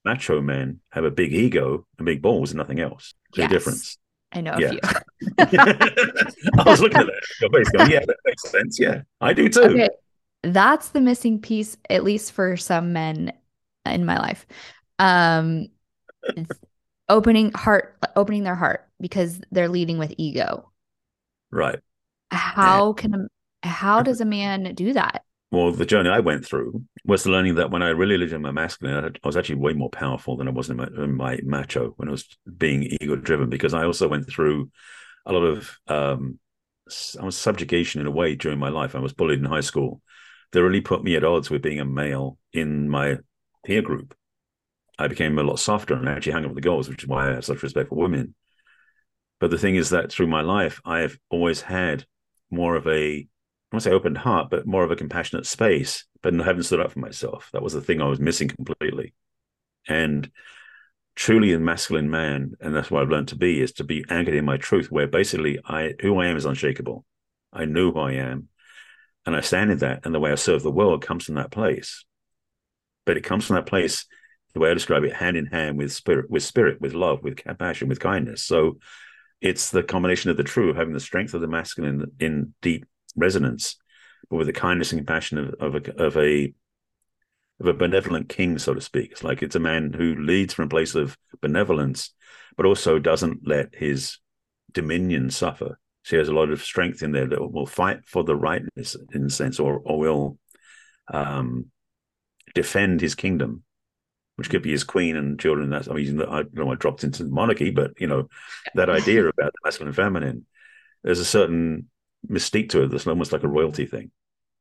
[0.05, 3.15] macho men have a big ego and big balls and nothing else.
[3.35, 3.51] Big yes.
[3.51, 3.99] difference.
[4.33, 4.73] I know yeah.
[5.39, 7.23] I was looking at that.
[7.41, 8.79] Your face going, yeah, that makes sense.
[8.79, 9.63] Yeah, I do too.
[9.63, 9.89] Okay.
[10.43, 13.33] That's the missing piece, at least for some men
[13.85, 14.47] in my life.
[14.99, 15.69] Um,
[17.09, 20.71] opening heart, opening their heart because they're leading with ego.
[21.51, 21.81] Right.
[22.31, 25.25] How can a, how does a man do that?
[25.51, 28.53] Well, the journey I went through was learning that when I really lived in my
[28.53, 31.93] masculine, I was actually way more powerful than I was in my, in my macho
[31.97, 32.25] when I was
[32.57, 33.51] being ego driven.
[33.51, 34.71] Because I also went through
[35.27, 36.39] a lot of um,
[37.21, 38.95] I was subjugation in a way during my life.
[38.95, 40.03] I was bullied in high school.
[40.53, 43.19] That really put me at odds with being a male in my
[43.65, 44.15] peer group.
[44.99, 47.09] I became a lot softer and I actually hung up with the girls, which is
[47.09, 48.35] why I have such respect for women.
[49.39, 52.05] But the thing is that through my life, I've always had
[52.51, 53.27] more of a
[53.71, 56.05] I won't say open heart, but more of a compassionate space.
[56.23, 57.51] But I haven't stood up for myself.
[57.53, 59.15] That was the thing I was missing completely.
[59.89, 60.31] And
[61.15, 64.35] truly a masculine man, and that's what I've learned to be, is to be anchored
[64.35, 67.05] in my truth, where basically I who I am is unshakable.
[67.53, 68.49] I know who I am.
[69.27, 70.05] And I stand in that.
[70.05, 72.05] And the way I serve the world comes from that place.
[73.07, 74.07] But it comes from that place,
[74.55, 77.37] the way I describe it, hand in hand with spirit, with spirit, with love, with
[77.37, 78.43] compassion, with kindness.
[78.43, 78.79] So
[79.41, 83.77] it's the combination of the true, having the strength of the masculine in deep resonance,
[84.29, 86.55] but with the kindness and compassion of, of a of a
[87.61, 89.13] of a benevolent king, so to speak.
[89.13, 92.13] It's like it's a man who leads from a place of benevolence,
[92.57, 94.19] but also doesn't let his
[94.73, 95.79] dominion suffer.
[96.03, 98.97] So he has a lot of strength in there that will fight for the rightness
[99.13, 100.39] in a sense, or or will
[101.13, 101.67] um,
[102.55, 103.63] defend his kingdom,
[104.37, 105.69] which could be his queen and children.
[105.69, 108.29] That's I mean, I don't know I dropped into the monarchy, but you know,
[108.75, 110.47] that idea about the masculine and feminine.
[111.03, 111.89] There's a certain
[112.29, 114.11] mystique to it that's almost like a royalty thing.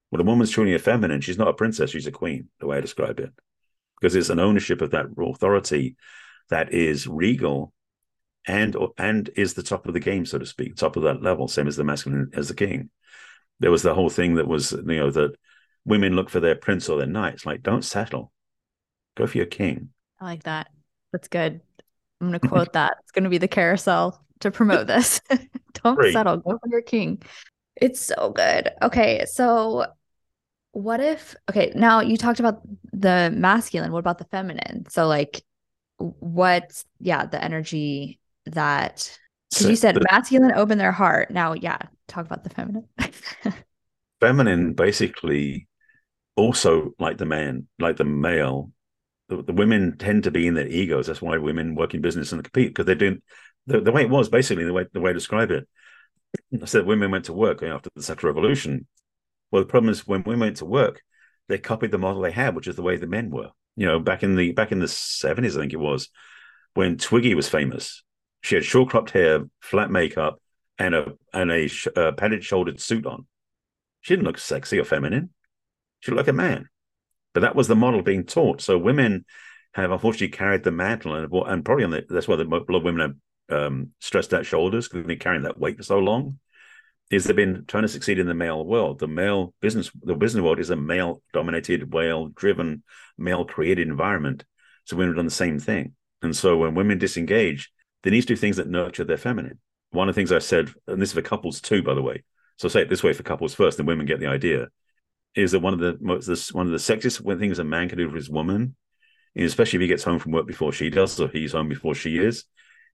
[0.10, 2.78] When a woman's truly a feminine, she's not a princess, she's a queen, the way
[2.78, 3.32] I describe it.
[4.00, 5.98] Because it's an ownership of that authority
[6.50, 7.74] that is regal
[8.48, 11.48] and and is the top of the game, so to speak, top of that level,
[11.48, 12.90] same as the masculine as the king.
[13.60, 15.36] There was the whole thing that was, you know, that
[15.86, 17.46] women look for their prince or their knights.
[17.46, 18.32] Like, don't settle.
[19.16, 19.90] Go for your king.
[20.20, 20.68] I like that.
[21.12, 21.62] That's good.
[22.22, 22.98] I'm gonna quote that.
[23.02, 25.22] It's gonna be the carousel to promote this.
[25.84, 26.14] don't Great.
[26.14, 26.38] settle.
[26.38, 27.22] Go for your king.
[27.76, 28.72] It's so good.
[28.82, 29.86] Okay, so
[30.72, 34.86] what if okay, now you talked about the masculine, what about the feminine?
[34.90, 35.42] So like
[35.98, 39.18] what yeah, the energy that
[39.50, 41.32] because so you said the, masculine open their heart.
[41.32, 42.86] Now, yeah, talk about the feminine.
[44.20, 45.68] feminine basically
[46.36, 48.72] also like the man, like the male,
[49.28, 51.08] the, the, women tend to be in their egos.
[51.08, 53.22] That's why women work in business and compete because they're doing
[53.68, 55.68] the, the way it was basically the way the way I describe it
[56.62, 58.88] I said women went to work after the sexual revolution.
[59.52, 61.02] Well, the problem is when women went to work,
[61.48, 63.50] they copied the model they had, which is the way the men were.
[63.76, 66.10] You know, back in the back in the seventies, I think it was,
[66.74, 68.04] when Twiggy was famous.
[68.42, 70.42] She had short cropped hair, flat makeup,
[70.78, 73.26] and a and a sh- uh, padded shouldered suit on.
[74.02, 75.32] She didn't look sexy or feminine.
[76.00, 76.70] She looked like a man.
[77.34, 78.62] But that was the model being taught.
[78.62, 79.26] So women
[79.74, 82.84] have unfortunately carried the mantle, and, and probably the, that's why the, a lot of
[82.84, 86.40] women um, stressed out shoulders because they've been carrying that weight for so long.
[87.10, 89.00] Is they've been trying to succeed in the male world.
[89.00, 92.84] The male business, the business world is a male dominated, male driven,
[93.18, 94.46] male created environment.
[94.86, 95.94] So women have done the same thing.
[96.22, 97.72] And so when women disengage,
[98.04, 99.60] they need to do things that nurture their feminine.
[99.92, 102.24] One of the things I said, and this is for couples too, by the way.
[102.58, 104.68] So I'll say it this way for couples first, then women get the idea.
[105.36, 107.98] Is that one of the most this one of the sexiest things a man can
[107.98, 108.76] do for his woman,
[109.36, 112.18] especially if he gets home from work before she does, or he's home before she
[112.18, 112.46] is,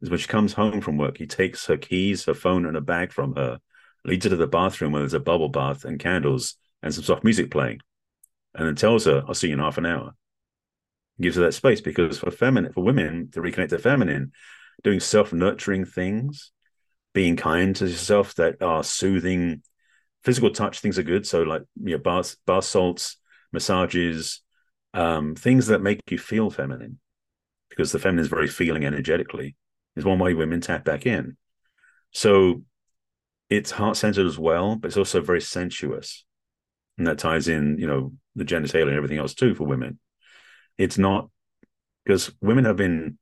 [0.01, 2.81] is when she comes home from work, he takes her keys, her phone, and a
[2.81, 3.59] bag from her,
[4.03, 7.23] leads her to the bathroom where there's a bubble bath and candles and some soft
[7.23, 7.79] music playing,
[8.53, 10.15] and then tells her, "I'll see you in half an hour."
[11.19, 14.33] Gives her that space because for feminine, for women to reconnect to feminine,
[14.83, 16.51] doing self nurturing things,
[17.13, 19.63] being kind to yourself that are soothing.
[20.23, 21.25] Physical touch things are good.
[21.25, 23.17] So like you know, bath bath salts,
[23.51, 24.41] massages,
[24.93, 26.99] um, things that make you feel feminine,
[27.69, 29.55] because the feminine is very feeling energetically.
[29.95, 31.37] Is one way women tap back in.
[32.11, 32.63] So
[33.49, 36.25] it's heart centered as well, but it's also very sensuous,
[36.97, 39.99] and that ties in, you know, the genitalia and everything else too for women.
[40.77, 41.29] It's not
[42.03, 43.17] because women have been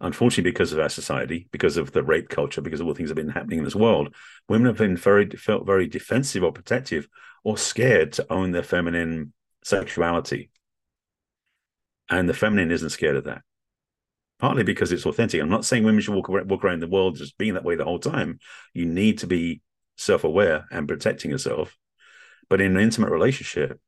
[0.00, 3.16] unfortunately, because of our society, because of the rape culture, because of all things that
[3.16, 4.14] have been happening in this world,
[4.48, 7.08] women have been very felt very defensive or protective
[7.44, 9.32] or scared to own their feminine
[9.64, 10.50] sexuality.
[12.08, 13.42] And the feminine isn't scared of that.
[14.38, 15.40] Partly because it's authentic.
[15.40, 17.74] I'm not saying women should walk around, walk around the world just being that way
[17.74, 18.38] the whole time.
[18.74, 19.62] You need to be
[19.96, 21.76] self-aware and protecting yourself.
[22.50, 23.80] But in an intimate relationship,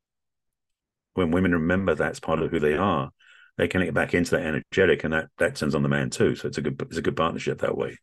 [1.14, 3.10] when women remember that's part of who they are,
[3.58, 6.34] they can get back into that energetic, and that that turns on the man too.
[6.36, 7.98] So it's a good it's a good partnership that way.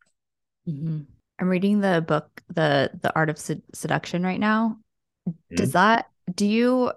[0.68, 1.00] Mm-hmm.
[1.38, 4.78] I'm reading the book the the Art of Seduction right now.
[5.28, 5.56] Mm-hmm.
[5.56, 6.92] Does that do you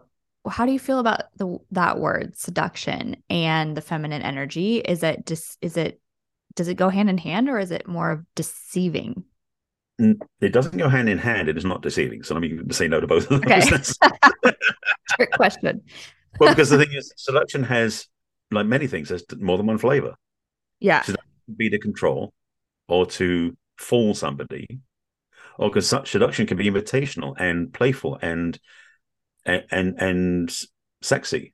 [0.50, 4.78] how do you feel about the that word seduction and the feminine energy?
[4.78, 6.02] Is it just is it
[6.56, 9.24] does it go hand in hand or is it more of deceiving?
[10.00, 11.50] Mm, it doesn't go hand in hand.
[11.50, 12.24] It is not deceiving.
[12.24, 13.72] So let me say no to both of those.
[13.72, 14.54] Okay.
[15.16, 15.82] Trick question.
[16.40, 18.08] well, because the thing is, seduction has
[18.52, 20.16] like many things, there's more than one flavor.
[20.80, 21.02] Yeah.
[21.02, 21.16] So
[21.56, 22.34] be to control
[22.88, 24.80] or to fool somebody,
[25.58, 28.58] or because such seduction can be invitational and playful and
[29.50, 30.58] and and, and
[31.02, 31.54] sexy.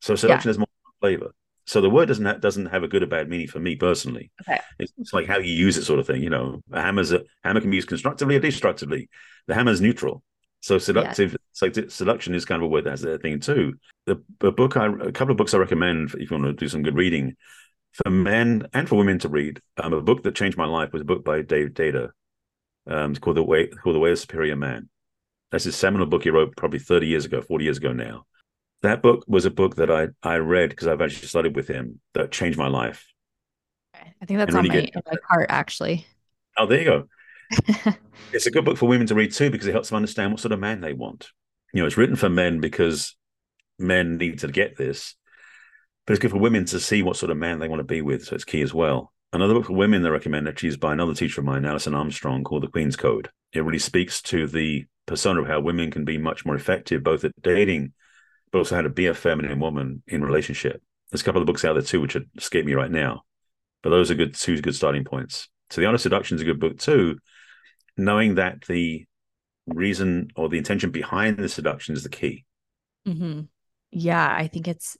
[0.00, 0.50] So seduction yeah.
[0.50, 0.66] has more
[1.00, 1.34] flavor.
[1.66, 4.30] So the word doesn't have, doesn't have a good or bad meaning for me personally.
[4.42, 4.60] Okay.
[4.78, 6.22] It's, it's like how you use it, sort of thing.
[6.22, 9.08] You know, a hammer's a hammer can be used constructively or destructively.
[9.46, 10.22] The hammer's neutral.
[10.60, 11.36] So seductive, yeah.
[11.52, 13.74] so seduction is kind of a word that has that thing too.
[14.06, 16.68] The, the book, I, a couple of books I recommend if you want to do
[16.68, 17.36] some good reading
[17.92, 19.60] for men and for women to read.
[19.76, 22.10] Um, a book that changed my life was a book by David Deida.
[22.86, 24.88] Um, it's called the way called the Way of Superior Man.
[25.50, 28.24] That's his seminal book he wrote probably thirty years ago, forty years ago now.
[28.82, 32.00] That book was a book that I I read because I've actually studied with him
[32.14, 33.06] that changed my life.
[33.94, 36.06] I think that's on really my, my cart actually.
[36.58, 37.08] Oh, there you go.
[38.32, 40.40] it's a good book for women to read too because it helps them understand what
[40.40, 41.28] sort of man they want.
[41.72, 43.16] You know, it's written for men because
[43.78, 45.14] men need to get this,
[46.06, 48.02] but it's good for women to see what sort of man they want to be
[48.02, 48.24] with.
[48.24, 49.12] So it's key as well.
[49.32, 51.94] Another book for women that I recommend actually is by another teacher of mine, Alison
[51.94, 53.30] Armstrong, called The Queen's Code.
[53.52, 57.24] It really speaks to the persona of how women can be much more effective, both
[57.24, 57.92] at dating,
[58.50, 60.82] but also how to be a feminine woman in relationship.
[61.10, 63.22] There's a couple of books out there too, which escape me right now,
[63.82, 65.48] but those are good two good starting points.
[65.70, 67.18] So the of Seduction is a good book too,
[67.96, 69.06] knowing that the
[69.66, 72.44] reason or the intention behind the seduction is the key.
[73.06, 73.42] Mm-hmm.
[73.90, 74.96] Yeah, I think it's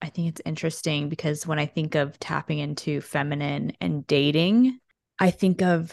[0.00, 4.78] I think it's interesting because when I think of tapping into feminine and dating,
[5.18, 5.92] I think of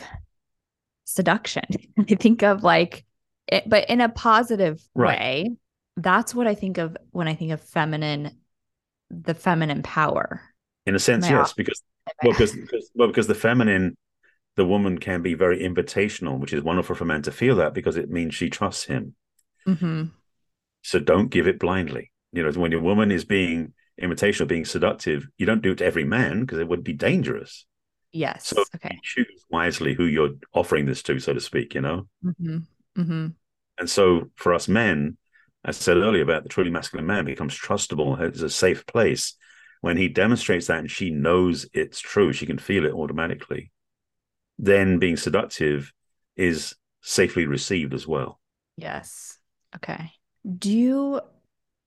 [1.05, 1.65] seduction.
[1.99, 3.04] I think of like
[3.47, 5.19] it, but in a positive right.
[5.19, 5.55] way.
[5.97, 8.37] That's what I think of when I think of feminine,
[9.09, 10.41] the feminine power.
[10.85, 11.55] In a sense, yes, off?
[11.55, 11.81] because
[12.23, 13.95] well, because, because well, because the feminine
[14.55, 17.97] the woman can be very invitational, which is wonderful for men to feel that because
[17.97, 19.15] it means she trusts him.
[19.67, 20.05] Mm-hmm.
[20.81, 22.11] So don't give it blindly.
[22.31, 25.85] You know, when your woman is being invitational, being seductive, you don't do it to
[25.85, 27.65] every man because it would be dangerous.
[28.11, 28.47] Yes.
[28.47, 28.97] So okay.
[29.03, 31.75] choose wisely who you're offering this to, so to speak.
[31.75, 32.07] You know.
[32.23, 32.59] Mm-hmm.
[32.97, 33.27] Mm-hmm.
[33.77, 35.17] And so for us men,
[35.63, 39.33] as I said earlier about the truly masculine man becomes trustable, it's a safe place
[39.81, 42.31] when he demonstrates that and she knows it's true.
[42.33, 43.71] She can feel it automatically
[44.57, 45.91] then being seductive
[46.35, 48.39] is safely received as well.
[48.77, 49.37] Yes.
[49.75, 50.11] Okay.
[50.57, 51.21] Do you,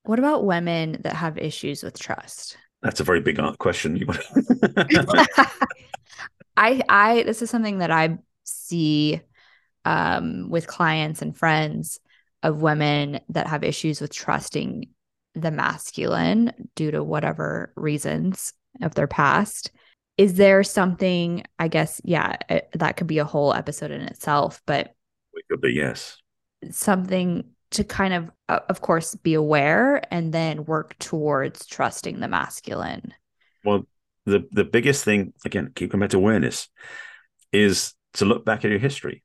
[0.03, 2.57] what about women that have issues with trust?
[2.81, 3.97] That's a very big question.
[6.57, 9.21] I, I, this is something that I see
[9.85, 11.99] um, with clients and friends
[12.43, 14.87] of women that have issues with trusting
[15.35, 19.71] the masculine due to whatever reasons of their past.
[20.17, 24.61] Is there something, I guess, yeah, it, that could be a whole episode in itself,
[24.65, 24.93] but
[25.33, 26.17] it could be, yes.
[26.71, 32.27] Something to kind of, uh, of course, be aware and then work towards trusting the
[32.27, 33.13] masculine.
[33.63, 33.87] Well,
[34.25, 36.67] the, the biggest thing, again, keep coming back to awareness,
[37.53, 39.23] is to look back at your history.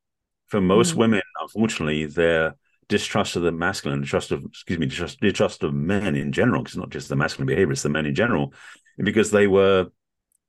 [0.55, 1.01] For most mm-hmm.
[1.01, 2.55] women, unfortunately, their
[2.89, 6.75] distrust of the masculine, distrust of excuse me, distrust, distrust of men in general, because
[6.75, 8.55] it's not just the masculine behavior, it's the men in general,
[8.97, 9.89] because they were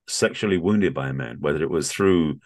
[0.07, 2.39] sexually wounded by a man, whether it was through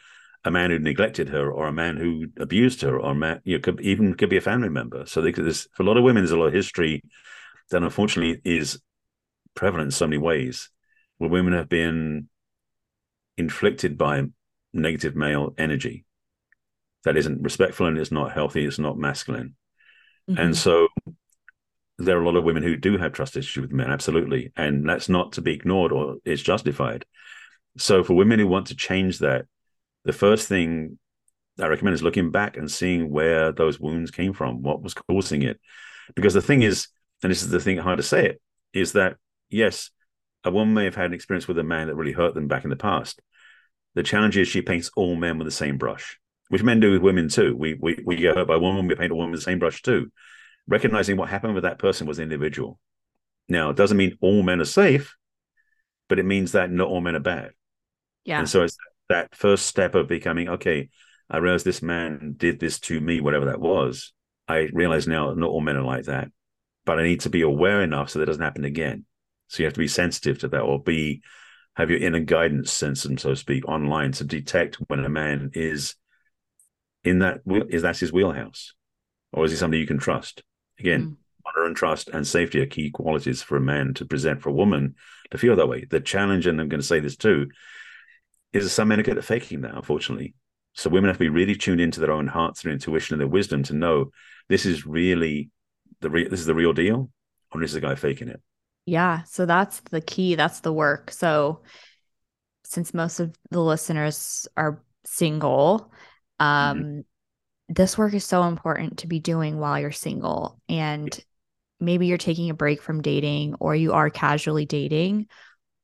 [0.45, 3.57] a man who neglected her or a man who abused her or a man, you
[3.57, 5.05] know, could, even could be a family member.
[5.05, 7.03] So they, there's, for a lot of women, there's a lot of history
[7.72, 8.82] that unfortunately is
[9.53, 10.70] prevalent in so many ways
[11.18, 12.30] where women have been
[13.36, 14.24] inflicted by
[14.72, 16.05] negative male energy
[17.06, 19.56] that isn't respectful and it's not healthy, it's not masculine.
[20.30, 20.41] Mm-hmm.
[20.41, 20.88] And so
[21.97, 24.52] there are a lot of women who do have trust issues with men, absolutely.
[24.56, 27.06] And that's not to be ignored or it's justified.
[27.78, 29.45] So for women who want to change that,
[30.06, 30.97] the first thing
[31.60, 35.41] I recommend is looking back and seeing where those wounds came from, what was causing
[35.41, 35.60] it.
[36.16, 36.88] Because the thing is,
[37.22, 38.41] and this is the thing hard to say it,
[38.74, 39.18] is that
[39.50, 39.91] yes,
[40.43, 42.64] a woman may have had an experience with a man that really hurt them back
[42.64, 43.22] in the past.
[43.95, 46.18] The challenge is she paints all men with the same brush
[46.50, 47.56] which men do with women too.
[47.56, 49.60] We we we get hurt by a woman, we paint a woman with the same
[49.60, 50.12] brush too.
[50.68, 52.80] Recognizing what happened with that person was individual.
[53.47, 55.16] Now, it doesn't mean all men are safe,
[56.08, 57.52] but it means that not all men are bad.
[58.26, 58.39] Yeah.
[58.39, 58.78] And so it's
[59.10, 60.89] that first step of becoming okay.
[61.30, 64.14] I realize this man did this to me, whatever that was.
[64.47, 66.30] I realize now not all men are like that,
[66.86, 69.06] but I need to be aware enough so that doesn't happen again.
[69.47, 71.22] So you have to be sensitive to that, or be
[71.76, 75.95] have your inner guidance system, so to speak, online to detect when a man is
[77.04, 78.74] in that is that his wheelhouse,
[79.32, 80.43] or is he somebody you can trust?
[80.80, 81.16] Again, mm.
[81.45, 84.54] honor and trust and safety are key qualities for a man to present for a
[84.54, 84.95] woman
[85.32, 85.86] to feel that way.
[85.89, 87.50] The challenge, and I'm going to say this too,
[88.54, 90.34] is some men are good at faking that, unfortunately.
[90.74, 93.28] So women have to be really tuned into their own hearts, their intuition, and their
[93.28, 94.12] wisdom to know
[94.47, 95.50] this is really
[96.02, 97.10] the re- this is the real deal,
[97.52, 98.41] or is the guy faking it?
[98.86, 99.24] Yeah.
[99.24, 100.36] So that's the key.
[100.36, 101.12] That's the work.
[101.12, 101.62] So
[102.64, 105.91] since most of the listeners are single.
[106.39, 106.99] Um mm-hmm.
[107.69, 111.23] this work is so important to be doing while you're single and
[111.79, 115.27] maybe you're taking a break from dating or you are casually dating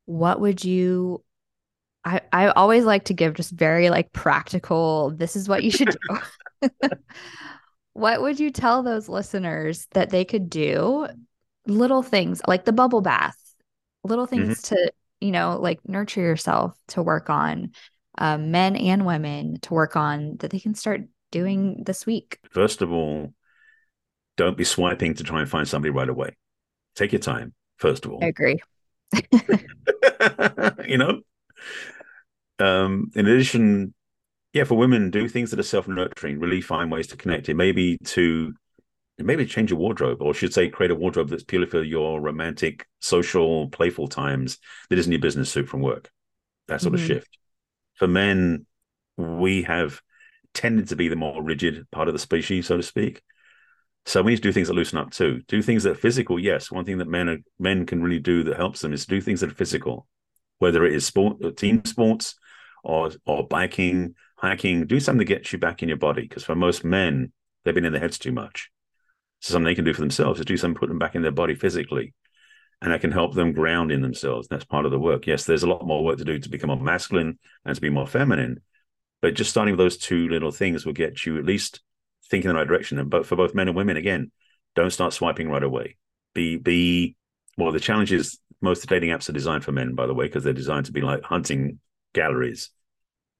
[0.06, 1.24] what would you
[2.04, 5.96] I, I always like to give just very like practical this is what you should
[6.62, 6.70] do
[7.94, 11.08] what would you tell those listeners that they could do
[11.66, 13.38] little things like the bubble bath
[14.04, 14.46] little mm-hmm.
[14.46, 14.76] things mm-hmm.
[14.76, 14.92] to
[15.22, 17.72] you know like nurture yourself to work on
[18.18, 21.02] um, men and women to work on that they can start
[21.32, 22.40] doing this week?
[22.52, 23.34] First of all,
[24.38, 26.36] don't be swiping to try and find somebody right away.
[26.96, 28.24] Take your time, first of all.
[28.24, 28.60] I agree.
[30.88, 31.22] you know?
[32.60, 33.94] Um, in addition,
[34.54, 37.50] yeah, for women, do things that are self-nurturing, really find ways to connect.
[37.50, 38.54] It maybe to
[39.18, 42.86] maybe change your wardrobe, or should say create a wardrobe that's purely for your romantic,
[43.00, 44.58] social, playful times
[44.90, 46.10] that isn't your business suit from work.
[46.68, 47.04] That sort mm-hmm.
[47.04, 47.38] of shift
[47.96, 48.66] for men,
[49.18, 50.02] we have
[50.54, 53.22] tended to be the more rigid part of the species, so to speak.
[54.06, 55.42] So we need to do things that loosen up too.
[55.48, 56.40] Do things that are physical.
[56.40, 59.20] Yes, one thing that men are, men can really do that helps them is do
[59.20, 60.08] things that are physical,
[60.60, 62.36] whether it is sport, uh, team sports,
[62.84, 64.86] or or biking, hiking.
[64.86, 66.22] Do something that gets you back in your body.
[66.22, 67.32] Because for most men,
[67.64, 68.70] they've been in their heads too much.
[69.42, 71.32] So something they can do for themselves is do something, put them back in their
[71.32, 72.14] body physically
[72.82, 74.48] and I can help them ground in themselves.
[74.48, 75.28] That's part of the work.
[75.28, 77.90] Yes, there's a lot more work to do to become more masculine and to be
[77.90, 78.62] more feminine,
[79.22, 81.82] but just starting with those two little things will get you at least
[82.30, 83.00] thinking in the right direction.
[83.00, 84.32] And but for both men and women, again,
[84.76, 85.96] don't start swiping right away.
[86.34, 87.16] Be be
[87.58, 87.72] well.
[87.72, 90.54] The challenge is most dating apps are designed for men, by the way, because they're
[90.54, 91.80] designed to be like hunting
[92.14, 92.72] galleries,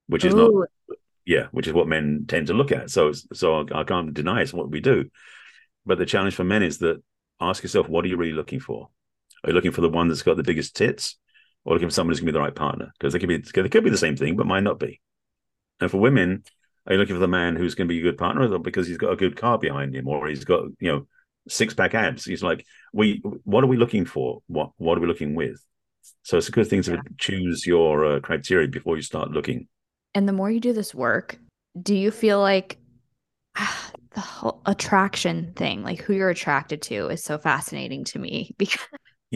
[0.06, 0.66] which is Ooh.
[0.88, 2.90] not yeah, which is what men tend to look at.
[2.90, 5.10] So so I can't deny it's what we do.
[5.84, 7.02] But the challenge for men is that
[7.40, 8.88] ask yourself, what are you really looking for?
[9.46, 11.16] Are you looking for the one that's got the biggest tits,
[11.64, 12.92] or looking for someone who's going to be the right partner?
[12.98, 15.00] Because they could be they could be the same thing, but might not be.
[15.80, 16.42] And for women,
[16.86, 18.88] are you looking for the man who's going to be a good partner, or because
[18.88, 21.06] he's got a good car behind him, or he's got you know
[21.48, 22.24] six pack abs?
[22.24, 24.42] He's like, we what are we looking for?
[24.48, 25.64] What what are we looking with?
[26.24, 27.00] So it's a good thing to yeah.
[27.16, 29.68] choose your uh, criteria before you start looking.
[30.12, 31.38] And the more you do this work,
[31.80, 32.78] do you feel like
[33.54, 38.80] the whole attraction thing, like who you're attracted to, is so fascinating to me because.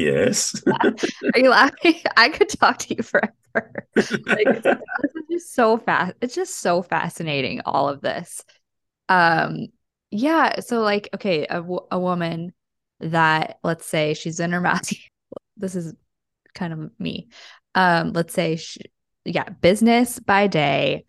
[0.01, 0.63] Yes.
[1.35, 2.01] Are you laughing?
[2.17, 3.33] I could talk to you forever.
[3.55, 6.15] like, it's just so fast.
[6.21, 7.61] It's just so fascinating.
[7.65, 8.43] All of this.
[9.09, 9.69] Um.
[10.11, 10.61] Yeah.
[10.61, 12.53] So, like, okay, a, a woman
[13.01, 14.93] that let's say she's in her math.
[15.57, 15.95] this is
[16.55, 17.29] kind of me.
[17.75, 18.13] Um.
[18.13, 18.81] Let's say she,
[19.25, 21.05] yeah, business by day,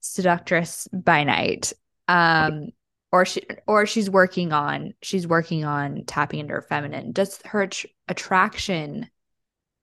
[0.00, 1.72] seductress by night
[2.08, 2.70] um
[3.12, 7.12] or she or she's working on she's working on tapping into her feminine.
[7.12, 7.68] Does her
[8.08, 9.08] attraction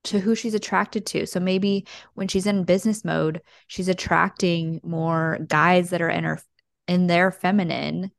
[0.05, 1.25] to who she's attracted to.
[1.25, 6.39] So maybe when she's in business mode she's attracting more guys that are in her
[6.87, 8.11] in their feminine.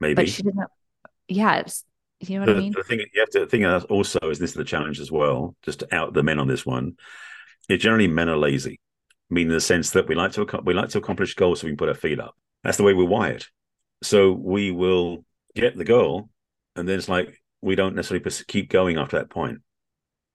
[0.00, 0.14] Maybe.
[0.14, 0.68] but she doesn't
[1.26, 1.64] yeah
[2.20, 2.72] you know what the, i mean?
[2.72, 5.56] the thing you have to think of also is this is the challenge as well
[5.62, 6.96] just to out the men on this one.
[7.68, 8.80] It generally men are lazy.
[9.30, 11.70] Meaning in the sense that we like to we like to accomplish goals so we
[11.70, 12.34] can put our feet up.
[12.64, 13.44] That's the way we're wired.
[14.02, 15.24] So we will
[15.54, 16.30] get the goal,
[16.76, 19.58] and then it's like we don't necessarily keep going after that point.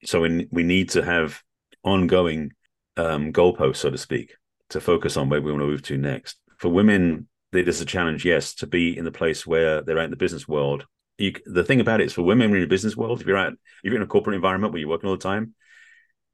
[0.05, 1.41] So we, we need to have
[1.83, 2.51] ongoing
[2.97, 4.35] um, goalposts, so to speak,
[4.69, 6.37] to focus on where we want to move to next.
[6.57, 10.05] For women, it is a challenge, yes, to be in the place where they're out
[10.05, 10.85] in the business world.
[11.17, 13.53] You, the thing about it is, for women in the business world, if you're out,
[13.53, 15.53] if you're in a corporate environment where you're working all the time,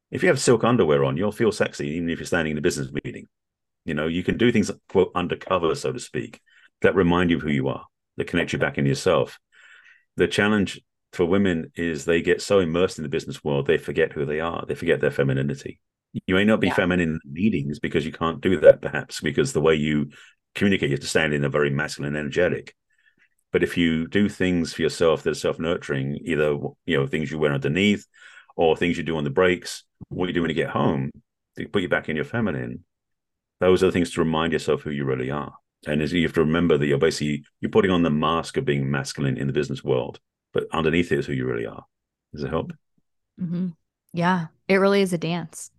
[0.09, 2.61] if you have silk underwear on, you'll feel sexy, even if you're standing in a
[2.61, 3.25] business meeting.
[3.85, 6.39] You know, you can do things quote undercover, so to speak,
[6.81, 7.85] that remind you of who you are,
[8.17, 9.39] that connect you back in yourself.
[10.15, 10.81] The challenge
[11.13, 14.39] for women is they get so immersed in the business world they forget who they
[14.39, 14.65] are.
[14.67, 15.79] They forget their femininity.
[16.25, 16.75] You may not be yeah.
[16.75, 20.09] feminine in meetings because you can't do that, perhaps because the way you
[20.55, 22.75] communicate, you have to stand in a very masculine, energetic.
[23.51, 27.39] But if you do things for yourself that are self-nurturing, either you know things you
[27.39, 28.05] wear underneath,
[28.55, 31.11] or things you do on the breaks, what you do when you get home,
[31.57, 32.83] to put you back in your feminine,
[33.59, 35.53] those are the things to remind yourself who you really are.
[35.87, 38.89] And you have to remember that you're basically you're putting on the mask of being
[38.91, 40.19] masculine in the business world,
[40.53, 41.85] but underneath it is who you really are.
[42.33, 42.71] Does it help?
[43.39, 43.69] Mm-hmm.
[44.13, 45.71] Yeah, it really is a dance.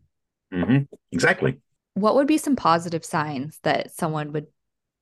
[0.53, 0.85] Mm-hmm.
[1.13, 1.59] Exactly.
[1.95, 4.47] What would be some positive signs that someone would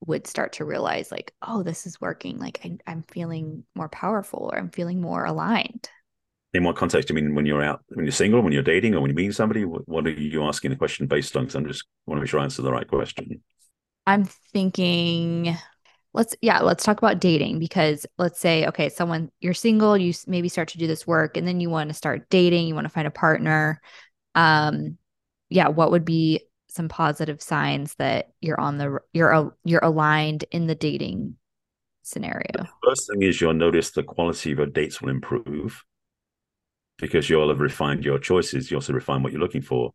[0.07, 2.39] would start to realize, like, oh, this is working.
[2.39, 5.89] Like, I, I'm feeling more powerful, or I'm feeling more aligned
[6.55, 7.11] in what context?
[7.11, 9.33] I mean, when you're out, when you're single, when you're dating, or when you're meeting
[9.33, 11.45] somebody, what are you asking the question based on?
[11.45, 13.43] Because I'm just want to make sure I answer the right question.
[14.09, 15.55] I'm thinking,
[16.15, 20.49] let's yeah, let's talk about dating because let's say, okay, someone you're single, you maybe
[20.49, 22.93] start to do this work, and then you want to start dating, you want to
[22.93, 23.83] find a partner.
[24.35, 24.97] Um,
[25.51, 30.67] yeah, what would be some positive signs that you're on the you're you're aligned in
[30.67, 31.37] the dating
[32.03, 32.47] scenario?
[32.55, 35.85] The first thing is you'll notice the quality of your dates will improve
[36.97, 38.71] because you'll have refined your choices.
[38.71, 39.93] You also refine what you're looking for.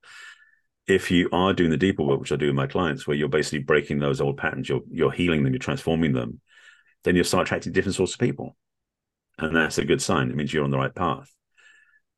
[0.88, 3.30] If you are doing the deeper work, which I do with my clients, where you're
[3.30, 6.42] basically breaking those old patterns, you're you're healing them, you're transforming them,
[7.04, 8.56] then you'll start attracting different sorts of people,
[9.38, 10.30] and that's a good sign.
[10.30, 11.32] It means you're on the right path.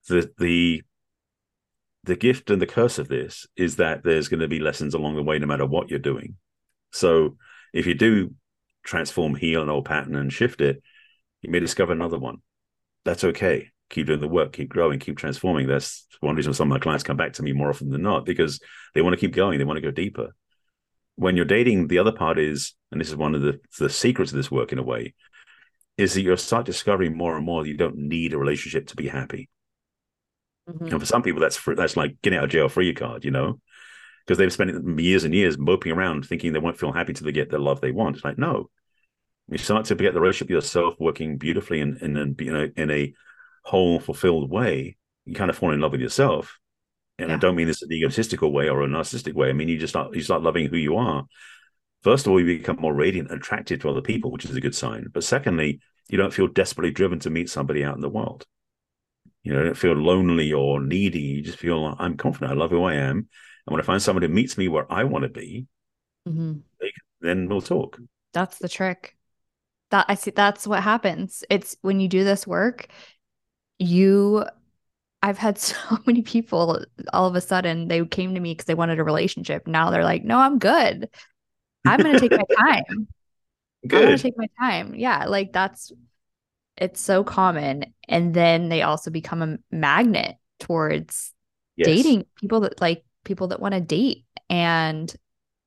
[0.07, 0.83] The the
[2.03, 5.15] the gift and the curse of this is that there's going to be lessons along
[5.15, 6.35] the way, no matter what you're doing.
[6.91, 7.37] So
[7.73, 8.35] if you do
[8.83, 10.81] transform, heal an old pattern and shift it,
[11.41, 12.37] you may discover another one.
[13.03, 15.67] That's okay keep doing the work, keep growing, keep transforming.
[15.67, 18.25] That's one reason some of my clients come back to me more often than not
[18.25, 18.59] because
[18.93, 20.35] they want to keep going, they want to go deeper.
[21.15, 24.31] When you're dating, the other part is, and this is one of the, the secrets
[24.31, 25.13] of this work in a way,
[25.97, 28.95] is that you'll start discovering more and more that you don't need a relationship to
[28.95, 29.49] be happy.
[30.69, 30.87] Mm-hmm.
[30.87, 33.31] And for some people, that's for, that's like getting out of jail free card, you
[33.31, 33.61] know,
[34.25, 37.31] because they've spent years and years moping around thinking they won't feel happy till they
[37.31, 38.17] get the love they want.
[38.17, 38.69] It's like no,
[39.47, 42.91] you start to get the relationship yourself working beautifully in in, in, in a, in
[42.91, 43.13] a
[43.65, 44.95] whole, fulfilled way,
[45.25, 46.59] you kind of fall in love with yourself.
[47.17, 47.35] And yeah.
[47.35, 49.49] I don't mean this in an egotistical way or a narcissistic way.
[49.49, 51.25] I mean you just start you start loving who you are.
[52.03, 54.61] First of all, you become more radiant and attracted to other people, which is a
[54.61, 55.07] good sign.
[55.11, 58.45] But secondly, you don't feel desperately driven to meet somebody out in the world.
[59.41, 61.19] You know, don't feel lonely or needy.
[61.19, 62.51] You just feel like, I'm confident.
[62.51, 63.17] I love who I am.
[63.17, 63.27] And
[63.73, 65.65] when I find somebody who meets me where I want to be,
[66.27, 66.59] mm-hmm.
[67.21, 67.99] then we'll talk.
[68.33, 69.15] That's the trick.
[69.89, 70.31] That I see.
[70.31, 71.43] That's what happens.
[71.49, 72.87] It's when you do this work,
[73.79, 74.45] you
[75.21, 78.75] I've had so many people all of a sudden they came to me because they
[78.75, 79.67] wanted a relationship.
[79.67, 81.09] Now they're like, no, I'm good.
[81.85, 83.07] I'm gonna take my time.
[83.87, 83.99] Good.
[83.99, 84.95] I'm gonna take my time.
[84.95, 85.91] Yeah, like that's
[86.77, 87.93] it's so common.
[88.07, 91.33] And then they also become a magnet towards
[91.75, 91.87] yes.
[91.87, 95.13] dating people that like people that want to date and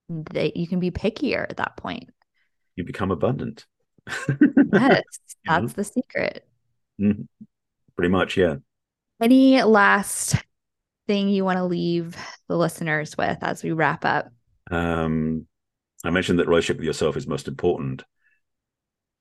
[0.08, 2.10] that you can be pickier at that point.
[2.76, 3.66] You become abundant.
[4.72, 5.02] yes,
[5.44, 6.46] that's the secret.
[7.00, 7.22] Mm-hmm.
[7.98, 8.54] Pretty much, yeah.
[9.20, 10.36] Any last
[11.08, 12.16] thing you want to leave
[12.48, 14.30] the listeners with as we wrap up?
[14.70, 15.46] Um,
[16.04, 18.04] I mentioned that relationship with yourself is most important,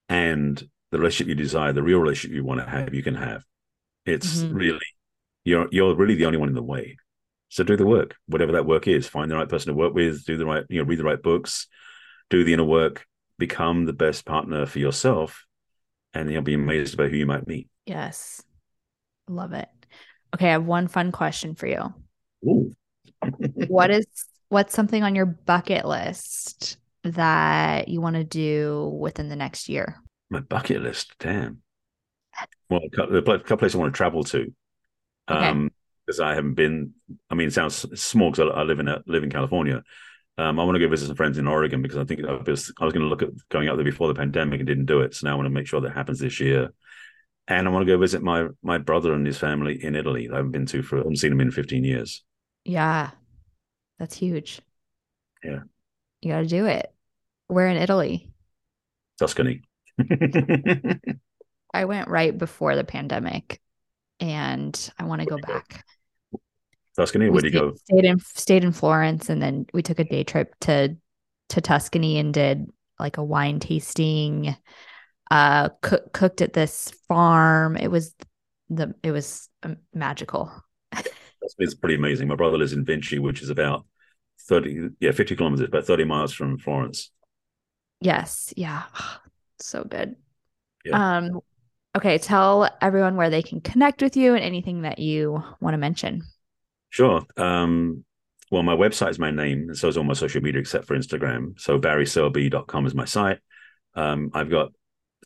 [0.08, 0.58] and
[0.92, 3.44] the relationship you desire, the real relationship you want to have, you can have.
[4.06, 4.54] It's mm-hmm.
[4.54, 4.86] really
[5.44, 6.98] you're you're really the only one in the way.
[7.50, 9.08] So do the work, whatever that work is.
[9.08, 10.24] Find the right person to work with.
[10.26, 11.68] Do the right, you know, read the right books.
[12.30, 13.06] Do the inner work.
[13.40, 15.46] Become the best partner for yourself,
[16.14, 17.70] and you'll be amazed about who you might meet.
[17.86, 18.44] Yes,
[19.28, 19.70] love it.
[20.36, 21.94] Okay, I have one fun question for you.
[23.68, 24.06] what is
[24.50, 30.02] what's something on your bucket list that you want to do within the next year?
[30.30, 31.62] My bucket list, damn.
[32.70, 34.54] Well, a couple, a couple places I want to travel to.
[35.30, 35.48] Okay.
[35.48, 35.72] Um,
[36.06, 36.94] because I haven't been.
[37.30, 39.84] I mean, it sounds small because I, I, live in a, live in California.
[40.38, 42.72] Um, I want to go visit some friends in Oregon because I think I was,
[42.80, 45.02] I was going to look at going out there before the pandemic and didn't do
[45.02, 45.16] it.
[45.16, 46.72] So now I want to make sure that happens this year.
[47.48, 50.30] And I want to go visit my my brother and his family in Italy.
[50.32, 52.24] I haven't been to for I haven't seen him in 15 years.
[52.66, 53.12] Yeah,
[54.00, 54.62] that's huge.
[55.44, 55.60] Yeah,
[56.22, 56.94] you got to do it.
[57.48, 58.32] Where in Italy?
[59.18, 59.62] Tuscany.
[61.74, 63.62] I went right before the pandemic,
[64.20, 65.86] and I want to go back.
[66.98, 67.30] Tuscany.
[67.30, 67.76] Where did you go?
[67.76, 70.98] Stayed in stayed in Florence, and then we took a day trip to
[71.50, 72.70] to Tuscany and did
[73.00, 74.56] like a wine tasting
[75.32, 77.78] uh cook, cooked at this farm.
[77.78, 78.14] It was
[78.70, 80.52] the it was um, magical.
[81.60, 82.28] It's pretty amazing.
[82.28, 83.86] My brother lives in vinci which is about
[84.48, 87.12] 30 yeah 50 kilometers about 30 miles from florence.
[88.02, 88.54] Yes.
[88.56, 88.84] Yeah.
[89.60, 90.16] So good.
[90.86, 91.18] Yeah.
[91.18, 91.40] um
[91.96, 92.20] okay.
[92.20, 96.22] Tell everyone where they can connect with you and anything that you want to mention.
[96.92, 97.24] Sure.
[97.38, 98.06] Um
[98.52, 100.96] well my website is my name and so is all my social media except for
[100.96, 101.60] instagram.
[101.60, 103.40] So barryselby.com is my site.
[103.96, 104.74] Um, I've got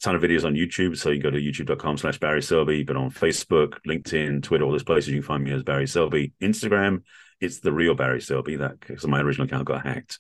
[0.02, 0.98] ton of videos on YouTube.
[0.98, 4.84] So you go to youtube.com slash Barry Selby, but on Facebook, LinkedIn, Twitter, all those
[4.84, 6.34] places you can find me as Barry Selby.
[6.42, 7.04] Instagram,
[7.40, 10.20] it's the real Barry Selby that because my original account got hacked.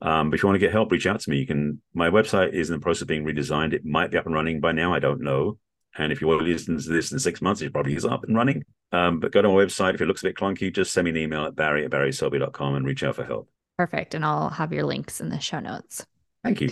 [0.00, 1.38] Um, but if you want to get help, reach out to me.
[1.38, 1.82] You can.
[1.92, 3.72] My website is in the process of being redesigned.
[3.72, 4.94] It might be up and running by now.
[4.94, 5.58] I don't know.
[5.96, 8.22] And if you want to listen to this in six months, it probably is up
[8.24, 8.64] and running.
[8.92, 9.94] Um, but go to my website.
[9.94, 12.76] If it looks a bit clunky, just send me an email at barry at barryselby.com
[12.76, 13.48] and reach out for help.
[13.76, 14.14] Perfect.
[14.14, 16.06] And I'll have your links in the show notes.
[16.44, 16.70] Thank you.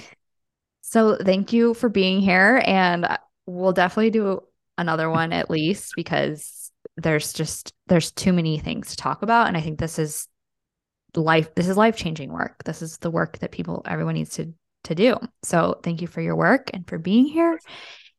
[0.89, 2.63] So thank you for being here.
[2.65, 3.09] And
[3.45, 4.43] we'll definitely do
[4.79, 9.49] another one at least because there's just there's too many things to talk about.
[9.49, 10.29] And I think this is
[11.15, 12.63] life this is life-changing work.
[12.65, 15.17] This is the work that people everyone needs to to do.
[15.43, 17.59] So thank you for your work and for being here.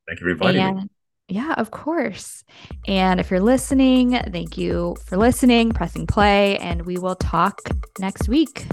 [0.07, 0.89] Thank you for inviting and.
[1.29, 2.43] Yeah, of course.
[2.87, 7.59] And if you're listening, thank you for listening, pressing play, and we will talk
[7.99, 8.65] next week.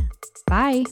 [0.46, 0.84] Bye.